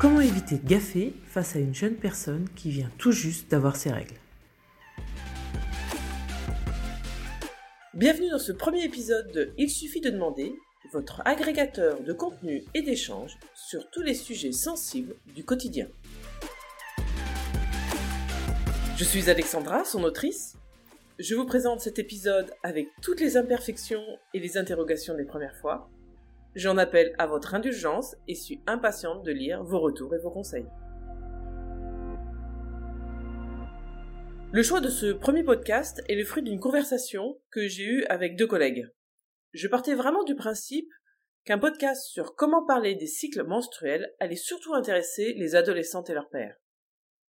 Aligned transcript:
Comment 0.00 0.22
éviter 0.22 0.56
de 0.56 0.66
gaffer 0.66 1.12
face 1.26 1.56
à 1.56 1.58
une 1.58 1.74
jeune 1.74 1.96
personne 1.96 2.48
qui 2.56 2.70
vient 2.70 2.90
tout 2.96 3.12
juste 3.12 3.50
d'avoir 3.50 3.76
ses 3.76 3.90
règles? 3.90 4.14
Bienvenue 7.92 8.30
dans 8.30 8.38
ce 8.38 8.52
premier 8.52 8.82
épisode 8.82 9.30
de 9.32 9.52
Il 9.58 9.68
suffit 9.68 10.00
de 10.00 10.08
demander, 10.08 10.54
votre 10.94 11.20
agrégateur 11.26 12.02
de 12.02 12.14
contenu 12.14 12.64
et 12.72 12.80
d'échanges 12.80 13.36
sur 13.54 13.90
tous 13.90 14.00
les 14.00 14.14
sujets 14.14 14.52
sensibles 14.52 15.16
du 15.34 15.44
quotidien. 15.44 15.86
Je 18.96 19.04
suis 19.04 19.28
Alexandra, 19.28 19.84
son 19.84 20.02
autrice. 20.02 20.56
Je 21.18 21.34
vous 21.34 21.44
présente 21.44 21.82
cet 21.82 21.98
épisode 21.98 22.50
avec 22.62 22.88
toutes 23.02 23.20
les 23.20 23.36
imperfections 23.36 24.06
et 24.32 24.40
les 24.40 24.56
interrogations 24.56 25.14
des 25.14 25.26
premières 25.26 25.56
fois. 25.56 25.90
J'en 26.56 26.78
appelle 26.78 27.14
à 27.18 27.26
votre 27.26 27.54
indulgence 27.54 28.16
et 28.26 28.34
suis 28.34 28.60
impatiente 28.66 29.24
de 29.24 29.30
lire 29.30 29.62
vos 29.62 29.78
retours 29.78 30.14
et 30.14 30.18
vos 30.18 30.30
conseils. 30.30 30.66
Le 34.52 34.62
choix 34.64 34.80
de 34.80 34.88
ce 34.88 35.12
premier 35.12 35.44
podcast 35.44 36.02
est 36.08 36.16
le 36.16 36.24
fruit 36.24 36.42
d'une 36.42 36.58
conversation 36.58 37.40
que 37.50 37.68
j'ai 37.68 37.84
eue 37.84 38.04
avec 38.06 38.36
deux 38.36 38.48
collègues. 38.48 38.88
Je 39.52 39.68
partais 39.68 39.94
vraiment 39.94 40.24
du 40.24 40.34
principe 40.34 40.90
qu'un 41.44 41.58
podcast 41.58 42.08
sur 42.08 42.34
comment 42.34 42.66
parler 42.66 42.96
des 42.96 43.06
cycles 43.06 43.44
menstruels 43.44 44.12
allait 44.18 44.34
surtout 44.34 44.74
intéresser 44.74 45.34
les 45.34 45.54
adolescentes 45.54 46.10
et 46.10 46.14
leurs 46.14 46.28
pères. 46.28 46.56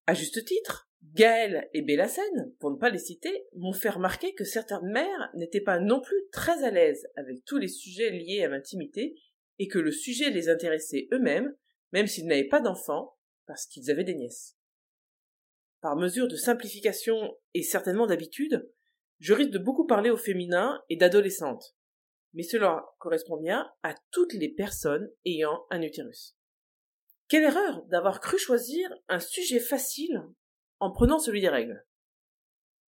À 0.08 0.14
juste 0.14 0.46
titre, 0.46 0.89
Gaëlle 1.02 1.70
et 1.74 1.82
Bélacène, 1.82 2.54
pour 2.60 2.72
ne 2.72 2.78
pas 2.78 2.90
les 2.90 3.00
citer, 3.00 3.46
m'ont 3.56 3.74
fait 3.74 3.90
remarquer 3.90 4.34
que 4.34 4.44
certaines 4.44 4.92
mères 4.92 5.30
n'étaient 5.34 5.62
pas 5.62 5.80
non 5.80 6.02
plus 6.02 6.30
très 6.32 6.64
à 6.64 6.72
l'aise 6.72 7.08
avec 7.16 7.44
tous 7.46 7.58
les 7.58 7.68
sujets 7.68 8.12
liés 8.12 8.44
à 8.44 8.50
l'intimité 8.50 9.16
et 9.60 9.68
que 9.68 9.80
le 9.80 9.92
sujet 9.92 10.30
les 10.30 10.50
intéressait 10.50 11.08
eux-mêmes, 11.12 11.56
même 11.92 12.08
s'ils 12.08 12.28
n'avaient 12.28 12.48
pas 12.48 12.62
d'enfants, 12.62 13.18
parce 13.46 13.66
qu'ils 13.66 13.90
avaient 13.90 14.04
des 14.04 14.16
nièces. 14.16 14.56
Par 15.82 15.96
mesure 15.96 16.28
de 16.28 16.36
simplification 16.36 17.36
et 17.54 17.64
certainement 17.64 18.08
d'habitude, 18.08 18.70
je 19.20 19.34
risque 19.34 19.52
de 19.52 19.60
beaucoup 19.60 19.86
parler 19.86 20.10
au 20.10 20.18
féminin 20.18 20.82
et 20.90 20.96
d'adolescentes, 20.96 21.76
mais 22.34 22.44
cela 22.44 22.86
correspond 23.00 23.38
bien 23.38 23.70
à 23.84 23.96
toutes 24.12 24.34
les 24.34 24.50
personnes 24.50 25.10
ayant 25.26 25.66
un 25.70 25.82
utérus. 25.82 26.36
Quelle 27.28 27.44
erreur 27.44 27.84
d'avoir 27.88 28.22
cru 28.22 28.38
choisir 28.38 28.90
un 29.08 29.20
sujet 29.20 29.60
facile 29.60 30.22
en 30.80 30.92
prenant 30.92 31.20
celui 31.20 31.42
des 31.42 31.50
règles. 31.50 31.86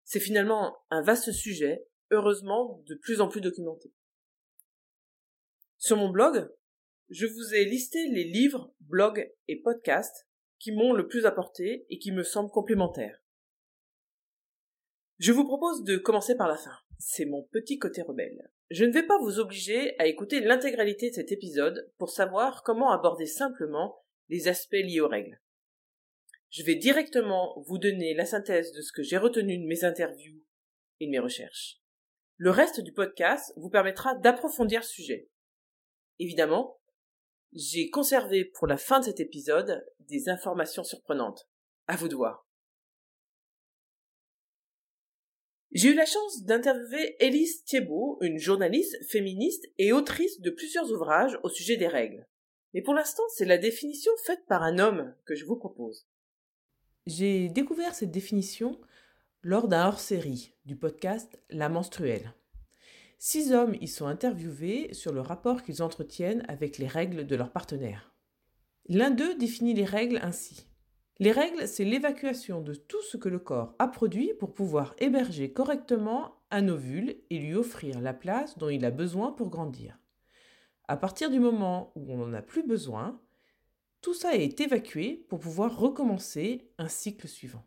C'est 0.05 0.20
finalement 0.20 0.78
un 0.91 1.02
vaste 1.02 1.33
sujet, 1.33 1.86
heureusement 2.10 2.82
de 2.88 2.94
plus 2.97 3.20
en 3.20 3.28
plus 3.28 3.41
documenté. 3.41 3.92
Sur 5.78 5.97
mon 5.97 6.10
blog, 6.10 6.48
je 7.08 7.27
vous 7.27 7.55
ai 7.55 7.64
listé 7.64 8.08
les 8.08 8.24
livres, 8.24 8.72
blogs 8.80 9.32
et 9.48 9.60
podcasts 9.60 10.28
qui 10.58 10.72
m'ont 10.72 10.92
le 10.92 11.08
plus 11.08 11.27
apporté 11.27 11.86
et 11.88 11.98
qui 11.98 12.12
me 12.12 12.22
semblent 12.22 12.50
complémentaires. 12.50 13.19
Je 15.19 15.32
vous 15.32 15.44
propose 15.44 15.84
de 15.84 15.97
commencer 15.97 16.36
par 16.36 16.48
la 16.48 16.56
fin. 16.56 16.77
C'est 16.98 17.25
mon 17.25 17.42
petit 17.44 17.78
côté 17.78 18.02
rebelle. 18.02 18.50
Je 18.70 18.84
ne 18.84 18.92
vais 18.92 19.06
pas 19.06 19.19
vous 19.19 19.38
obliger 19.38 19.98
à 19.98 20.06
écouter 20.06 20.41
l'intégralité 20.41 21.10
de 21.10 21.14
cet 21.14 21.32
épisode 21.32 21.91
pour 21.98 22.10
savoir 22.10 22.62
comment 22.62 22.91
aborder 22.92 23.27
simplement 23.27 24.02
les 24.28 24.48
aspects 24.48 24.72
liés 24.72 25.00
aux 25.00 25.08
règles. 25.08 25.41
Je 26.50 26.64
vais 26.64 26.74
directement 26.74 27.54
vous 27.66 27.78
donner 27.78 28.12
la 28.12 28.26
synthèse 28.26 28.72
de 28.72 28.82
ce 28.82 28.92
que 28.92 29.04
j'ai 29.04 29.16
retenu 29.16 29.56
de 29.56 29.66
mes 29.66 29.84
interviews 29.84 30.42
et 30.98 31.06
de 31.06 31.10
mes 31.10 31.20
recherches. 31.20 31.80
Le 32.38 32.50
reste 32.50 32.80
du 32.80 32.92
podcast 32.92 33.52
vous 33.56 33.70
permettra 33.70 34.16
d'approfondir 34.16 34.80
le 34.80 34.86
sujet. 34.86 35.30
Évidemment, 36.19 36.80
j'ai 37.52 37.88
conservé 37.91 38.44
pour 38.44 38.66
la 38.66 38.76
fin 38.76 38.98
de 38.98 39.04
cet 39.04 39.20
épisode 39.20 39.84
des 40.00 40.28
informations 40.28 40.82
surprenantes. 40.82 41.48
À 41.86 41.97
vous 41.97 42.08
de 42.08 42.16
voir. 42.16 42.47
J'ai 45.72 45.91
eu 45.91 45.94
la 45.94 46.06
chance 46.06 46.42
d'interviewer 46.42 47.14
Élise 47.20 47.62
Thiebaud, 47.62 48.19
une 48.22 48.38
journaliste 48.38 48.96
féministe 49.08 49.66
et 49.78 49.92
autrice 49.92 50.41
de 50.41 50.50
plusieurs 50.50 50.91
ouvrages 50.91 51.38
au 51.44 51.48
sujet 51.48 51.76
des 51.76 51.86
règles. 51.86 52.26
Mais 52.75 52.82
pour 52.82 52.94
l'instant, 52.94 53.22
c'est 53.36 53.44
la 53.44 53.58
définition 53.58 54.12
faite 54.25 54.44
par 54.48 54.64
un 54.64 54.80
homme 54.80 55.14
que 55.26 55.36
je 55.36 55.44
vous 55.44 55.56
propose. 55.56 56.08
J'ai 57.06 57.49
découvert 57.49 57.94
cette 57.94 58.11
définition 58.11 58.78
lors 59.43 59.69
d'un 59.69 59.87
hors-série 59.87 60.55
du 60.66 60.77
podcast 60.77 61.41
La 61.49 61.71
menstruelle. 61.71 62.34
Six 63.19 63.53
hommes 63.53 63.75
y 63.81 63.88
sont 63.88 64.06
interviewés 64.06 64.93
sur 64.93 65.12
le 65.12 65.21
rapport 65.21 65.62
qu'ils 65.62 65.83
entretiennent 65.83 66.44
avec 66.49 66.77
les 66.77 66.87
règles 66.87 67.27
de 67.27 67.37
leurs 67.37 67.53
partenaires. 67.53 68.15
L'un 68.88 69.11
d'eux 69.11 69.34
définit 69.34 69.72
les 69.72 69.84
règles 69.84 70.21
ainsi. 70.22 70.66
Les 71.19 71.33
règles, 71.33 71.69
c'est 71.69 71.84
l'évacuation 71.84 72.61
de 72.61 72.75
tout 72.75 73.03
ce 73.03 73.17
que 73.17 73.28
le 73.28 73.38
corps 73.38 73.75
a 73.78 73.88
produit 73.88 74.32
pour 74.38 74.53
pouvoir 74.53 74.94
héberger 74.99 75.53
correctement 75.53 76.37
un 76.50 76.69
ovule 76.69 77.17
et 77.31 77.38
lui 77.38 77.55
offrir 77.55 78.00
la 78.00 78.15
place 78.15 78.59
dont 78.59 78.69
il 78.69 78.84
a 78.84 78.91
besoin 78.91 79.32
pour 79.32 79.50
grandir. 79.50 79.99
À 80.88 80.97
partir 80.97 81.31
du 81.31 81.41
moment 81.41 81.93
où 81.94 82.12
on 82.12 82.19
n'en 82.19 82.32
a 82.34 82.43
plus 82.43 82.67
besoin, 82.67 83.21
tout 84.00 84.15
ça 84.15 84.34
est 84.34 84.61
évacué 84.61 85.27
pour 85.28 85.41
pouvoir 85.41 85.78
recommencer 85.78 86.71
un 86.78 86.88
cycle 86.88 87.28
suivant. 87.28 87.65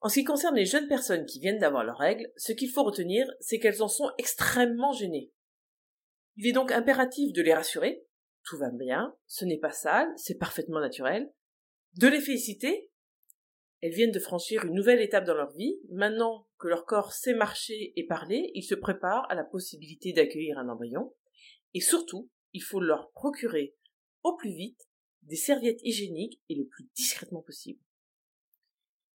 En 0.00 0.08
ce 0.08 0.18
qui 0.18 0.24
concerne 0.24 0.56
les 0.56 0.66
jeunes 0.66 0.88
personnes 0.88 1.26
qui 1.26 1.40
viennent 1.40 1.58
d'avoir 1.58 1.84
leurs 1.84 1.98
règles, 1.98 2.30
ce 2.36 2.52
qu'il 2.52 2.70
faut 2.70 2.84
retenir, 2.84 3.26
c'est 3.40 3.58
qu'elles 3.58 3.82
en 3.82 3.88
sont 3.88 4.10
extrêmement 4.18 4.92
gênées. 4.92 5.32
Il 6.36 6.46
est 6.46 6.52
donc 6.52 6.72
impératif 6.72 7.32
de 7.32 7.42
les 7.42 7.54
rassurer. 7.54 8.06
Tout 8.44 8.58
va 8.58 8.70
bien, 8.70 9.16
ce 9.26 9.44
n'est 9.44 9.58
pas 9.58 9.72
sale, 9.72 10.12
c'est 10.16 10.38
parfaitement 10.38 10.80
naturel. 10.80 11.32
De 11.94 12.08
les 12.08 12.20
féliciter. 12.20 12.90
Elles 13.80 13.92
viennent 13.92 14.10
de 14.10 14.18
franchir 14.18 14.64
une 14.64 14.74
nouvelle 14.74 15.00
étape 15.00 15.24
dans 15.24 15.34
leur 15.34 15.52
vie. 15.52 15.78
Maintenant 15.90 16.46
que 16.58 16.68
leur 16.68 16.86
corps 16.86 17.12
sait 17.12 17.34
marcher 17.34 17.92
et 17.96 18.06
parler, 18.06 18.50
ils 18.54 18.62
se 18.62 18.74
préparent 18.74 19.30
à 19.30 19.34
la 19.34 19.44
possibilité 19.44 20.12
d'accueillir 20.12 20.58
un 20.58 20.68
embryon. 20.68 21.14
Et 21.72 21.80
surtout, 21.80 22.30
il 22.52 22.62
faut 22.62 22.80
leur 22.80 23.10
procurer 23.12 23.76
au 24.22 24.36
plus 24.36 24.52
vite 24.52 24.80
des 25.24 25.36
serviettes 25.36 25.80
hygiéniques 25.82 26.40
et 26.48 26.54
le 26.54 26.66
plus 26.66 26.88
discrètement 26.94 27.42
possible. 27.42 27.80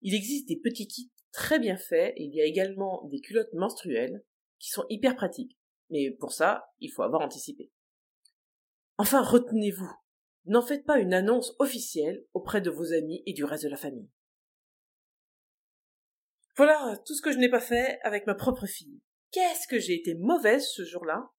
Il 0.02 0.16
existe 0.16 0.48
des 0.48 0.58
petits 0.58 0.88
kits 0.88 1.12
très 1.32 1.60
bien 1.60 1.78
faits 1.78 2.14
et 2.18 2.24
il 2.24 2.34
y 2.34 2.42
a 2.42 2.46
également 2.46 3.04
des 3.06 3.20
culottes 3.20 3.54
menstruelles 3.54 4.24
qui 4.60 4.70
sont 4.70 4.86
hyper 4.90 5.16
pratiques. 5.16 5.58
Mais 5.90 6.12
pour 6.12 6.32
ça, 6.32 6.72
il 6.80 6.92
faut 6.92 7.04
avoir 7.04 7.22
anticipé. 7.22 7.72
Enfin, 8.98 9.22
retenez-vous. 9.22 9.90
N'en 10.46 10.62
faites 10.62 10.86
pas 10.86 11.00
une 11.00 11.14
annonce 11.14 11.56
officielle 11.60 12.26
auprès 12.34 12.62
de 12.62 12.70
vos 12.70 12.94
amis 12.94 13.24
et 13.26 13.34
du 13.34 13.44
reste 13.44 13.64
de 13.64 13.70
la 13.70 13.78
famille. 13.78 14.10
Voilà 16.56 16.98
tout 17.06 17.14
ce 17.14 17.22
que 17.22 17.32
je 17.32 17.38
n'ai 17.38 17.50
pas 17.50 17.62
fait 17.62 18.00
avec 18.04 18.26
ma 18.28 18.36
propre 18.36 18.66
fille. 18.66 19.02
Qu'est-ce 19.32 19.68
que 19.68 19.80
j'ai 19.80 19.94
été 19.94 20.16
mauvaise 20.16 20.68
ce 20.68 20.84
jour-là? 20.84 21.30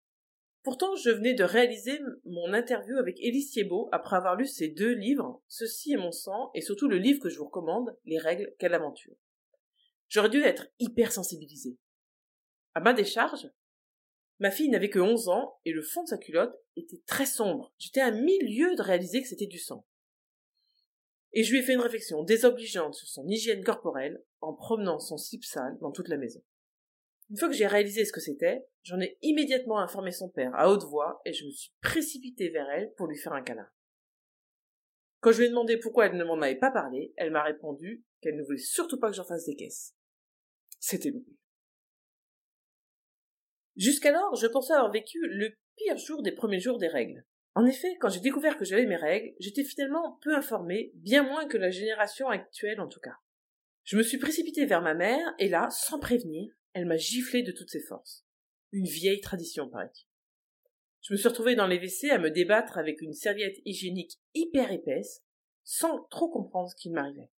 Pourtant, 0.62 0.94
je 0.96 1.10
venais 1.10 1.32
de 1.32 1.42
réaliser 1.42 1.98
mon 2.24 2.52
interview 2.52 2.98
avec 2.98 3.18
Élise 3.20 3.50
Thiebaud 3.50 3.88
après 3.92 4.16
avoir 4.16 4.36
lu 4.36 4.46
ses 4.46 4.68
deux 4.68 4.92
livres, 4.92 5.42
Ceci 5.48 5.92
est 5.92 5.96
mon 5.96 6.12
sang, 6.12 6.50
et 6.54 6.60
surtout 6.60 6.86
le 6.86 6.98
livre 6.98 7.20
que 7.20 7.30
je 7.30 7.38
vous 7.38 7.46
recommande, 7.46 7.96
Les 8.04 8.18
règles, 8.18 8.54
quelle 8.58 8.74
aventure. 8.74 9.14
J'aurais 10.08 10.28
dû 10.28 10.42
être 10.42 10.66
hyper 10.78 11.12
sensibilisée. 11.12 11.78
À 12.74 12.80
ma 12.80 12.92
décharge, 12.92 13.48
ma 14.38 14.50
fille 14.50 14.68
n'avait 14.68 14.90
que 14.90 14.98
11 14.98 15.28
ans 15.28 15.58
et 15.64 15.72
le 15.72 15.82
fond 15.82 16.02
de 16.02 16.08
sa 16.08 16.18
culotte 16.18 16.54
était 16.76 17.00
très 17.06 17.26
sombre. 17.26 17.72
J'étais 17.78 18.00
à 18.00 18.10
mille 18.10 18.44
lieues 18.44 18.74
de 18.76 18.82
réaliser 18.82 19.22
que 19.22 19.28
c'était 19.28 19.46
du 19.46 19.58
sang. 19.58 19.86
Et 21.32 21.42
je 21.42 21.52
lui 21.52 21.60
ai 21.60 21.62
fait 21.62 21.74
une 21.74 21.80
réflexion 21.80 22.22
désobligeante 22.22 22.94
sur 22.94 23.08
son 23.08 23.26
hygiène 23.28 23.64
corporelle 23.64 24.22
en 24.40 24.52
promenant 24.52 24.98
son 24.98 25.16
slip 25.16 25.44
sale 25.44 25.78
dans 25.80 25.92
toute 25.92 26.08
la 26.08 26.16
maison. 26.16 26.42
Une 27.30 27.36
fois 27.36 27.48
que 27.48 27.54
j'ai 27.54 27.66
réalisé 27.66 28.04
ce 28.04 28.12
que 28.12 28.20
c'était, 28.20 28.66
j'en 28.82 29.00
ai 29.00 29.16
immédiatement 29.22 29.78
informé 29.78 30.10
son 30.10 30.28
père 30.28 30.52
à 30.54 30.68
haute 30.68 30.84
voix 30.84 31.20
et 31.24 31.32
je 31.32 31.44
me 31.44 31.50
suis 31.50 31.70
précipité 31.80 32.48
vers 32.50 32.68
elle 32.70 32.92
pour 32.94 33.06
lui 33.06 33.16
faire 33.16 33.32
un 33.32 33.42
câlin. 33.42 33.68
Quand 35.20 35.30
je 35.30 35.38
lui 35.38 35.46
ai 35.46 35.50
demandé 35.50 35.76
pourquoi 35.78 36.06
elle 36.06 36.16
ne 36.16 36.24
m'en 36.24 36.40
avait 36.40 36.58
pas 36.58 36.72
parlé, 36.72 37.12
elle 37.16 37.30
m'a 37.30 37.42
répondu 37.42 38.04
qu'elle 38.20 38.36
ne 38.36 38.42
voulait 38.42 38.58
surtout 38.58 38.98
pas 38.98 39.10
que 39.10 39.16
j'en 39.16 39.24
fasse 39.24 39.44
des 39.44 39.54
caisses. 39.54 39.94
C'était 40.80 41.10
loupé. 41.10 41.30
Jusqu'alors, 43.76 44.34
je 44.34 44.46
pensais 44.46 44.72
avoir 44.72 44.90
vécu 44.90 45.18
le 45.22 45.54
pire 45.76 45.98
jour 45.98 46.22
des 46.22 46.32
premiers 46.32 46.58
jours 46.58 46.78
des 46.78 46.88
règles. 46.88 47.24
En 47.54 47.64
effet, 47.66 47.96
quand 48.00 48.08
j'ai 48.08 48.20
découvert 48.20 48.56
que 48.58 48.64
j'avais 48.64 48.86
mes 48.86 48.96
règles, 48.96 49.34
j'étais 49.38 49.64
finalement 49.64 50.18
peu 50.22 50.34
informée, 50.34 50.92
bien 50.94 51.22
moins 51.22 51.46
que 51.46 51.58
la 51.58 51.70
génération 51.70 52.28
actuelle 52.28 52.80
en 52.80 52.88
tout 52.88 53.00
cas. 53.00 53.16
Je 53.84 53.96
me 53.96 54.02
suis 54.02 54.18
précipité 54.18 54.66
vers 54.66 54.82
ma 54.82 54.94
mère, 54.94 55.34
et 55.38 55.48
là, 55.48 55.68
sans 55.70 55.98
prévenir, 55.98 56.52
elle 56.72 56.86
m'a 56.86 56.96
giflé 56.96 57.42
de 57.42 57.52
toutes 57.52 57.70
ses 57.70 57.82
forces. 57.82 58.24
Une 58.72 58.86
vieille 58.86 59.20
tradition, 59.20 59.68
paraît-il. 59.68 60.06
Je 61.02 61.12
me 61.12 61.18
suis 61.18 61.28
retrouvée 61.28 61.54
dans 61.54 61.66
les 61.66 61.78
WC 61.78 62.10
à 62.10 62.18
me 62.18 62.30
débattre 62.30 62.78
avec 62.78 63.00
une 63.00 63.14
serviette 63.14 63.56
hygiénique 63.64 64.20
hyper 64.34 64.70
épaisse, 64.70 65.24
sans 65.64 66.04
trop 66.10 66.28
comprendre 66.28 66.70
ce 66.70 66.76
qui 66.76 66.90
m'arrivait. 66.90 67.30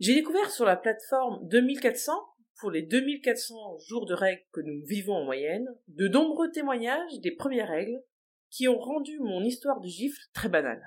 J'ai 0.00 0.14
découvert 0.14 0.50
sur 0.50 0.64
la 0.64 0.76
plateforme 0.76 1.46
2400, 1.48 2.12
pour 2.58 2.70
les 2.70 2.82
2400 2.82 3.78
jours 3.86 4.06
de 4.06 4.14
règles 4.14 4.44
que 4.52 4.60
nous 4.60 4.84
vivons 4.84 5.14
en 5.14 5.24
moyenne, 5.24 5.66
de 5.88 6.08
nombreux 6.08 6.50
témoignages 6.50 7.20
des 7.20 7.32
premières 7.32 7.68
règles 7.68 8.02
qui 8.50 8.68
ont 8.68 8.78
rendu 8.78 9.18
mon 9.20 9.42
histoire 9.44 9.80
de 9.80 9.88
gifle 9.88 10.20
très 10.32 10.48
banale. 10.48 10.82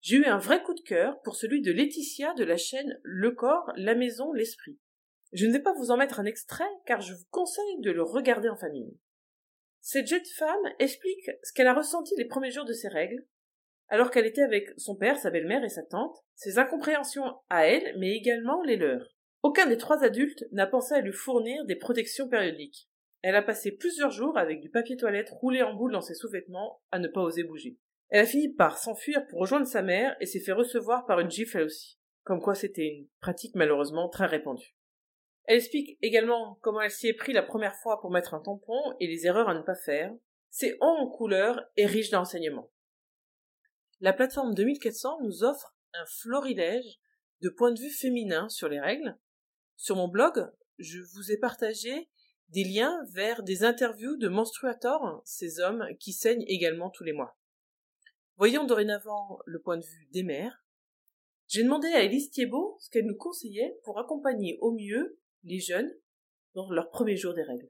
J'ai 0.00 0.16
eu 0.16 0.24
un 0.24 0.38
vrai 0.38 0.62
coup 0.62 0.74
de 0.74 0.80
cœur 0.80 1.20
pour 1.22 1.36
celui 1.36 1.60
de 1.60 1.72
Laetitia 1.72 2.32
de 2.34 2.44
la 2.44 2.56
chaîne 2.56 2.98
Le 3.02 3.32
Corps, 3.32 3.70
la 3.76 3.94
Maison, 3.94 4.32
l'Esprit. 4.32 4.78
Je 5.32 5.46
ne 5.46 5.52
vais 5.52 5.62
pas 5.62 5.74
vous 5.74 5.90
en 5.90 5.96
mettre 5.96 6.20
un 6.20 6.24
extrait 6.24 6.64
car 6.86 7.00
je 7.00 7.14
vous 7.14 7.24
conseille 7.30 7.80
de 7.80 7.90
le 7.90 8.02
regarder 8.02 8.48
en 8.48 8.56
famille. 8.56 8.98
Cette 9.80 10.08
jeune 10.08 10.24
femme 10.36 10.72
explique 10.78 11.30
ce 11.42 11.52
qu'elle 11.52 11.66
a 11.66 11.74
ressenti 11.74 12.14
les 12.18 12.26
premiers 12.26 12.50
jours 12.50 12.64
de 12.64 12.72
ses 12.72 12.88
règles, 12.88 13.24
alors 13.88 14.10
qu'elle 14.10 14.26
était 14.26 14.42
avec 14.42 14.68
son 14.76 14.96
père, 14.96 15.18
sa 15.18 15.30
belle-mère 15.30 15.64
et 15.64 15.68
sa 15.68 15.82
tante, 15.82 16.16
ses 16.34 16.58
incompréhensions 16.58 17.34
à 17.48 17.66
elle, 17.66 17.96
mais 17.98 18.14
également 18.14 18.62
les 18.62 18.76
leurs. 18.76 19.06
Aucun 19.42 19.66
des 19.66 19.78
trois 19.78 20.04
adultes 20.04 20.44
n'a 20.52 20.66
pensé 20.66 20.94
à 20.94 21.00
lui 21.00 21.12
fournir 21.12 21.64
des 21.64 21.76
protections 21.76 22.28
périodiques. 22.28 22.88
Elle 23.22 23.36
a 23.36 23.42
passé 23.42 23.72
plusieurs 23.72 24.10
jours 24.10 24.36
avec 24.36 24.60
du 24.60 24.70
papier 24.70 24.96
toilette 24.96 25.30
roulé 25.30 25.62
en 25.62 25.74
boule 25.74 25.92
dans 25.92 26.00
ses 26.00 26.14
sous-vêtements 26.14 26.82
à 26.90 26.98
ne 26.98 27.08
pas 27.08 27.22
oser 27.22 27.44
bouger. 27.44 27.78
Elle 28.10 28.20
a 28.20 28.26
fini 28.26 28.52
par 28.52 28.78
s'enfuir 28.78 29.26
pour 29.28 29.40
rejoindre 29.40 29.66
sa 29.66 29.82
mère 29.82 30.16
et 30.20 30.26
s'est 30.26 30.40
fait 30.40 30.52
recevoir 30.52 31.06
par 31.06 31.20
une 31.20 31.30
gifle 31.30 31.58
elle 31.58 31.64
aussi. 31.64 31.98
Comme 32.22 32.40
quoi 32.40 32.54
c'était 32.54 32.86
une 32.86 33.08
pratique 33.20 33.54
malheureusement 33.54 34.08
très 34.08 34.26
répandue. 34.26 34.74
Elle 35.50 35.56
explique 35.56 35.98
également 36.00 36.60
comment 36.62 36.80
elle 36.80 36.92
s'y 36.92 37.08
est 37.08 37.12
pris 37.12 37.32
la 37.32 37.42
première 37.42 37.74
fois 37.74 38.00
pour 38.00 38.12
mettre 38.12 38.34
un 38.34 38.40
tampon 38.40 38.94
et 39.00 39.08
les 39.08 39.26
erreurs 39.26 39.48
à 39.48 39.54
ne 39.54 39.62
pas 39.62 39.74
faire. 39.74 40.14
C'est 40.48 40.76
en 40.78 41.08
couleur 41.08 41.60
et 41.76 41.86
riche 41.86 42.10
d'enseignements. 42.10 42.70
La 43.98 44.12
plateforme 44.12 44.54
2400 44.54 45.22
nous 45.22 45.42
offre 45.42 45.74
un 45.92 46.06
florilège 46.06 47.00
de 47.40 47.48
points 47.48 47.72
de 47.72 47.80
vue 47.80 47.90
féminins 47.90 48.48
sur 48.48 48.68
les 48.68 48.78
règles. 48.78 49.18
Sur 49.74 49.96
mon 49.96 50.06
blog, 50.06 50.48
je 50.78 51.00
vous 51.00 51.32
ai 51.32 51.36
partagé 51.36 52.08
des 52.50 52.62
liens 52.62 53.04
vers 53.10 53.42
des 53.42 53.64
interviews 53.64 54.16
de 54.18 54.28
menstruators, 54.28 55.20
ces 55.24 55.58
hommes 55.58 55.84
qui 55.98 56.12
saignent 56.12 56.44
également 56.46 56.90
tous 56.90 57.02
les 57.02 57.12
mois. 57.12 57.36
Voyons 58.36 58.66
dorénavant 58.66 59.40
le 59.46 59.60
point 59.60 59.78
de 59.78 59.84
vue 59.84 60.08
des 60.12 60.22
mères. 60.22 60.64
J'ai 61.48 61.64
demandé 61.64 61.88
à 61.88 62.04
Elise 62.04 62.30
Thiebaud 62.30 62.76
ce 62.78 62.88
qu'elle 62.88 63.06
nous 63.06 63.16
conseillait 63.16 63.80
pour 63.82 63.98
accompagner 63.98 64.56
au 64.60 64.70
mieux 64.70 65.16
les 65.44 65.60
jeunes 65.60 65.90
dans 66.54 66.70
leur 66.70 66.90
premier 66.90 67.16
jour 67.16 67.34
des 67.34 67.42
règles. 67.42 67.68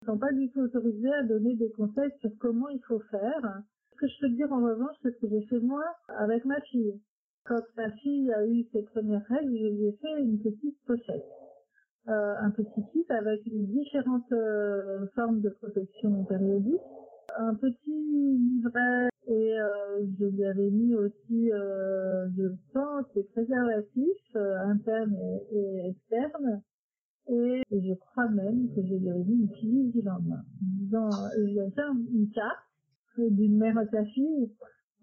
Ils 0.00 0.06
ne 0.06 0.12
sont 0.12 0.18
pas 0.18 0.32
du 0.32 0.50
tout 0.50 0.60
autorisés 0.60 1.12
à 1.12 1.22
donner 1.22 1.54
des 1.56 1.70
conseils 1.72 2.12
sur 2.20 2.30
comment 2.38 2.68
il 2.68 2.80
faut 2.86 3.00
faire. 3.10 3.62
Ce 3.92 3.96
que 3.96 4.06
je 4.06 4.20
peux 4.20 4.28
dire 4.30 4.52
en 4.52 4.62
revanche, 4.62 4.96
c'est 5.02 5.10
ce 5.12 5.20
que 5.20 5.28
j'ai 5.28 5.46
fait 5.46 5.60
moi 5.60 5.84
avec 6.08 6.44
ma 6.44 6.60
fille. 6.62 7.00
Quand 7.44 7.62
ma 7.76 7.90
fille 7.92 8.32
a 8.32 8.46
eu 8.46 8.64
ses 8.72 8.82
premières 8.82 9.24
règles, 9.28 9.56
je 9.56 9.66
lui 9.66 9.86
ai 9.86 9.92
fait 10.00 10.20
une 10.20 10.40
petite 10.40 10.78
pochette. 10.86 11.24
Euh, 12.08 12.34
un 12.38 12.50
petit 12.50 12.82
kit 12.92 13.06
avec 13.08 13.40
différentes 13.44 14.30
euh, 14.32 15.06
formes 15.14 15.40
de 15.40 15.48
protection 15.48 16.24
périodique, 16.24 16.80
un 17.38 17.54
petit 17.54 17.78
livret 17.86 19.08
et 19.26 19.58
euh, 19.58 20.06
je 20.18 20.26
lui 20.26 20.44
avais 20.44 20.70
mis 20.70 20.94
aussi, 20.94 21.52
euh, 21.52 22.28
je 22.36 22.48
pense, 22.72 23.04
des 23.14 23.22
préservatifs 23.24 24.36
euh, 24.36 24.58
internes 24.66 25.16
et, 25.16 25.56
et, 25.56 25.88
externes. 25.88 26.62
Et, 27.28 27.62
je 27.70 27.94
crois 27.94 28.28
même 28.28 28.68
que 28.74 28.82
je 28.82 28.94
lui 28.94 29.08
avais 29.08 29.24
mis 29.24 29.42
une 29.42 29.48
pilule 29.48 29.92
du 29.92 30.02
lendemain. 30.02 30.42
Disant, 30.60 31.08
je 31.38 31.42
lui 31.42 31.58
ai 31.58 31.70
fait 31.70 31.82
une 32.12 32.28
carte 32.34 32.58
d'une 33.16 33.56
mère 33.56 33.78
à 33.78 33.86
sa 33.86 34.04
fille 34.04 34.50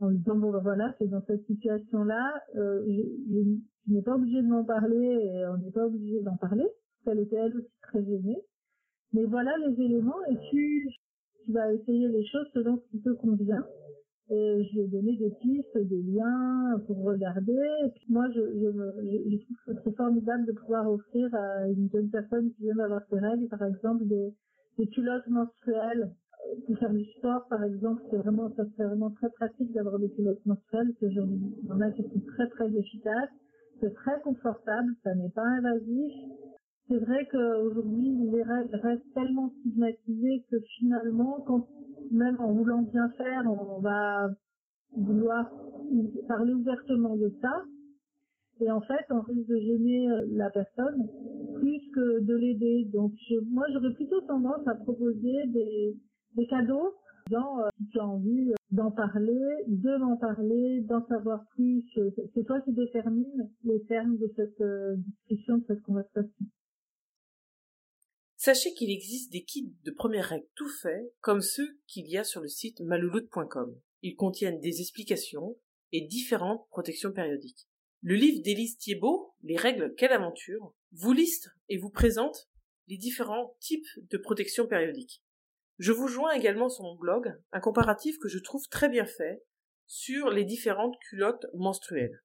en 0.02 0.10
lui 0.10 0.18
disant 0.18 0.36
bon 0.36 0.52
ben 0.52 0.60
voilà 0.60 0.94
c'est 0.98 1.08
dans 1.08 1.24
cette 1.28 1.46
situation 1.46 2.04
là 2.04 2.34
euh, 2.56 2.84
je, 2.88 3.02
je, 3.34 3.40
je 3.88 3.94
n'ai 3.94 4.02
pas 4.02 4.16
obligé 4.16 4.42
de 4.42 4.48
m'en 4.48 4.64
parler 4.64 4.98
et 4.98 5.46
on 5.46 5.58
n'est 5.58 5.72
pas 5.72 5.86
obligé 5.86 6.20
d'en 6.22 6.36
parler 6.38 6.68
elle 7.06 7.20
était 7.20 7.36
elle 7.36 7.56
aussi 7.56 7.72
très 7.84 8.04
gênée 8.04 8.42
mais 9.14 9.24
voilà 9.26 9.52
les 9.60 9.82
éléments 9.82 10.26
et 10.30 10.38
tu 10.50 10.90
tu 11.46 11.52
vas 11.54 11.72
essayer 11.74 12.08
les 12.08 12.26
choses 12.26 12.48
selon 12.54 12.78
ce 12.78 12.92
qui 12.92 13.02
te 13.02 13.10
convient 13.12 13.66
et 14.32 14.64
je 14.64 14.72
lui 14.72 14.80
ai 14.80 14.88
donné 14.88 15.18
des 15.18 15.30
pistes, 15.42 15.78
des 15.78 16.02
liens 16.04 16.80
pour 16.88 17.04
regarder. 17.04 17.60
Et 17.86 17.90
puis 17.90 18.06
moi, 18.10 18.28
je, 18.34 18.40
trouve 18.40 19.76
que 19.76 19.82
c'est 19.84 19.96
formidable 19.98 20.46
de 20.46 20.54
pouvoir 20.54 20.90
offrir 20.90 21.34
à 21.36 21.68
une 21.68 21.90
jeune 21.92 22.10
personne 22.10 22.50
qui 22.54 22.64
vient 22.64 22.76
d'avoir 22.76 23.02
ses 23.10 23.20
règles, 23.20 23.48
par 23.50 23.64
exemple, 23.64 24.06
des, 24.06 24.34
culottes 24.88 25.28
menstruelles 25.28 26.12
pour 26.66 26.78
faire 26.80 26.92
du 26.92 27.06
sport, 27.18 27.46
par 27.50 27.64
exemple, 27.64 28.02
c'est 28.10 28.18
vraiment, 28.18 28.50
ça 28.56 28.66
serait 28.72 28.88
vraiment 28.88 29.12
très 29.12 29.30
pratique 29.30 29.72
d'avoir 29.74 30.00
des 30.00 30.10
culottes 30.10 30.44
menstruelles, 30.46 30.94
que 31.00 31.10
j'en 31.12 31.28
en 31.70 31.82
a 31.82 31.92
qui 31.92 32.02
sont 32.02 32.22
très 32.36 32.48
très 32.50 32.74
efficaces. 32.74 33.30
C'est 33.80 33.94
très 33.94 34.20
confortable, 34.22 34.96
ça 35.04 35.14
n'est 35.14 35.30
pas 35.30 35.46
invasif. 35.46 36.14
C'est 36.88 36.98
vrai 36.98 37.28
qu'aujourd'hui, 37.32 38.18
les 38.32 38.44
règles 38.44 38.76
restent 38.76 39.14
tellement 39.14 39.54
stigmatisées 39.60 40.44
que 40.50 40.58
finalement, 40.80 41.44
quand, 41.46 41.68
même 42.12 42.40
en 42.40 42.54
voulant 42.54 42.82
bien 42.82 43.10
faire, 43.18 43.44
on 43.46 43.80
va 43.80 44.30
vouloir 44.96 45.50
parler 46.28 46.54
ouvertement 46.54 47.16
de 47.16 47.34
ça. 47.42 47.64
Et 48.60 48.70
en 48.70 48.82
fait, 48.82 49.06
on 49.10 49.22
risque 49.22 49.48
de 49.48 49.58
gêner 49.58 50.08
la 50.34 50.50
personne 50.50 51.08
plus 51.56 51.82
que 51.94 52.20
de 52.20 52.36
l'aider. 52.36 52.86
Donc, 52.94 53.14
je, 53.30 53.36
moi, 53.50 53.66
j'aurais 53.74 53.94
plutôt 53.94 54.22
tendance 54.22 54.68
à 54.68 54.76
proposer 54.76 55.48
des, 55.48 55.96
des 56.36 56.48
cadeaux. 56.48 56.94
Genre, 57.30 57.60
euh, 57.60 57.70
si 57.78 57.88
tu 57.90 58.00
as 58.00 58.06
envie 58.06 58.52
euh, 58.52 58.56
d'en 58.72 58.92
parler, 58.92 59.40
de 59.68 59.98
m'en 59.98 60.18
parler, 60.18 60.82
d'en 60.82 61.06
savoir 61.08 61.46
plus, 61.56 61.86
euh, 61.98 62.10
c'est 62.34 62.44
toi 62.46 62.60
qui 62.62 62.74
détermine 62.74 63.50
les 63.64 63.82
termes 63.84 64.18
de 64.18 64.30
cette 64.36 64.62
discussion, 64.98 65.58
de 65.60 65.64
cette 65.68 65.82
conversation. 65.84 66.46
Sachez 68.44 68.74
qu'il 68.74 68.90
existe 68.90 69.32
des 69.32 69.44
kits 69.44 69.72
de 69.84 69.92
première 69.92 70.30
règle 70.30 70.48
tout 70.56 70.68
faits, 70.68 71.14
comme 71.20 71.42
ceux 71.42 71.78
qu'il 71.86 72.10
y 72.10 72.18
a 72.18 72.24
sur 72.24 72.42
le 72.42 72.48
site 72.48 72.80
malouloute.com. 72.80 73.80
Ils 74.02 74.16
contiennent 74.16 74.60
des 74.60 74.82
explications 74.82 75.60
et 75.92 76.08
différentes 76.08 76.68
protections 76.70 77.12
périodiques. 77.12 77.70
Le 78.02 78.16
livre 78.16 78.42
d'Élise 78.42 78.80
Thiebaud, 78.80 79.36
Les 79.44 79.58
règles, 79.58 79.94
quelle 79.96 80.12
aventure, 80.12 80.74
vous 80.92 81.14
liste 81.14 81.52
et 81.70 81.78
vous 81.78 81.92
présente 81.92 82.50
les 82.88 82.98
différents 82.98 83.56
types 83.60 83.86
de 84.10 84.18
protections 84.18 84.66
périodiques. 84.66 85.22
Je 85.78 85.92
vous 85.92 86.08
joins 86.08 86.32
également 86.32 86.70
sur 86.70 86.84
mon 86.84 86.96
blog 86.96 87.32
un 87.52 87.60
comparatif 87.60 88.18
que 88.18 88.28
je 88.28 88.40
trouve 88.40 88.68
très 88.70 88.90
bien 88.90 89.06
fait 89.06 89.44
sur 89.86 90.32
les 90.32 90.46
différentes 90.46 90.98
culottes 91.12 91.46
menstruelles. 91.54 92.24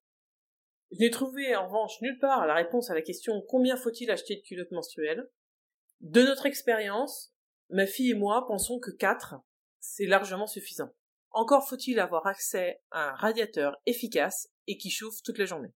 Je 0.89 0.97
n'ai 0.97 1.11
trouvé 1.11 1.55
en 1.55 1.67
revanche 1.67 2.01
nulle 2.01 2.17
part 2.17 2.47
la 2.47 2.55
réponse 2.55 2.89
à 2.89 2.95
la 2.95 3.03
question 3.03 3.43
combien 3.47 3.77
faut-il 3.77 4.09
acheter 4.09 4.37
de 4.37 4.41
culottes 4.41 4.71
menstruelles? 4.71 5.29
De 6.01 6.21
notre 6.21 6.45
expérience, 6.45 7.33
ma 7.69 7.87
fille 7.87 8.11
et 8.11 8.15
moi 8.15 8.45
pensons 8.47 8.79
que 8.79 8.91
4, 8.91 9.35
c'est 9.79 10.05
largement 10.05 10.47
suffisant. 10.47 10.93
Encore 11.31 11.67
faut-il 11.67 11.99
avoir 11.99 12.27
accès 12.27 12.81
à 12.91 13.09
un 13.09 13.15
radiateur 13.15 13.75
efficace 13.85 14.49
et 14.67 14.77
qui 14.77 14.89
chauffe 14.89 15.21
toute 15.23 15.37
la 15.37 15.45
journée. 15.45 15.73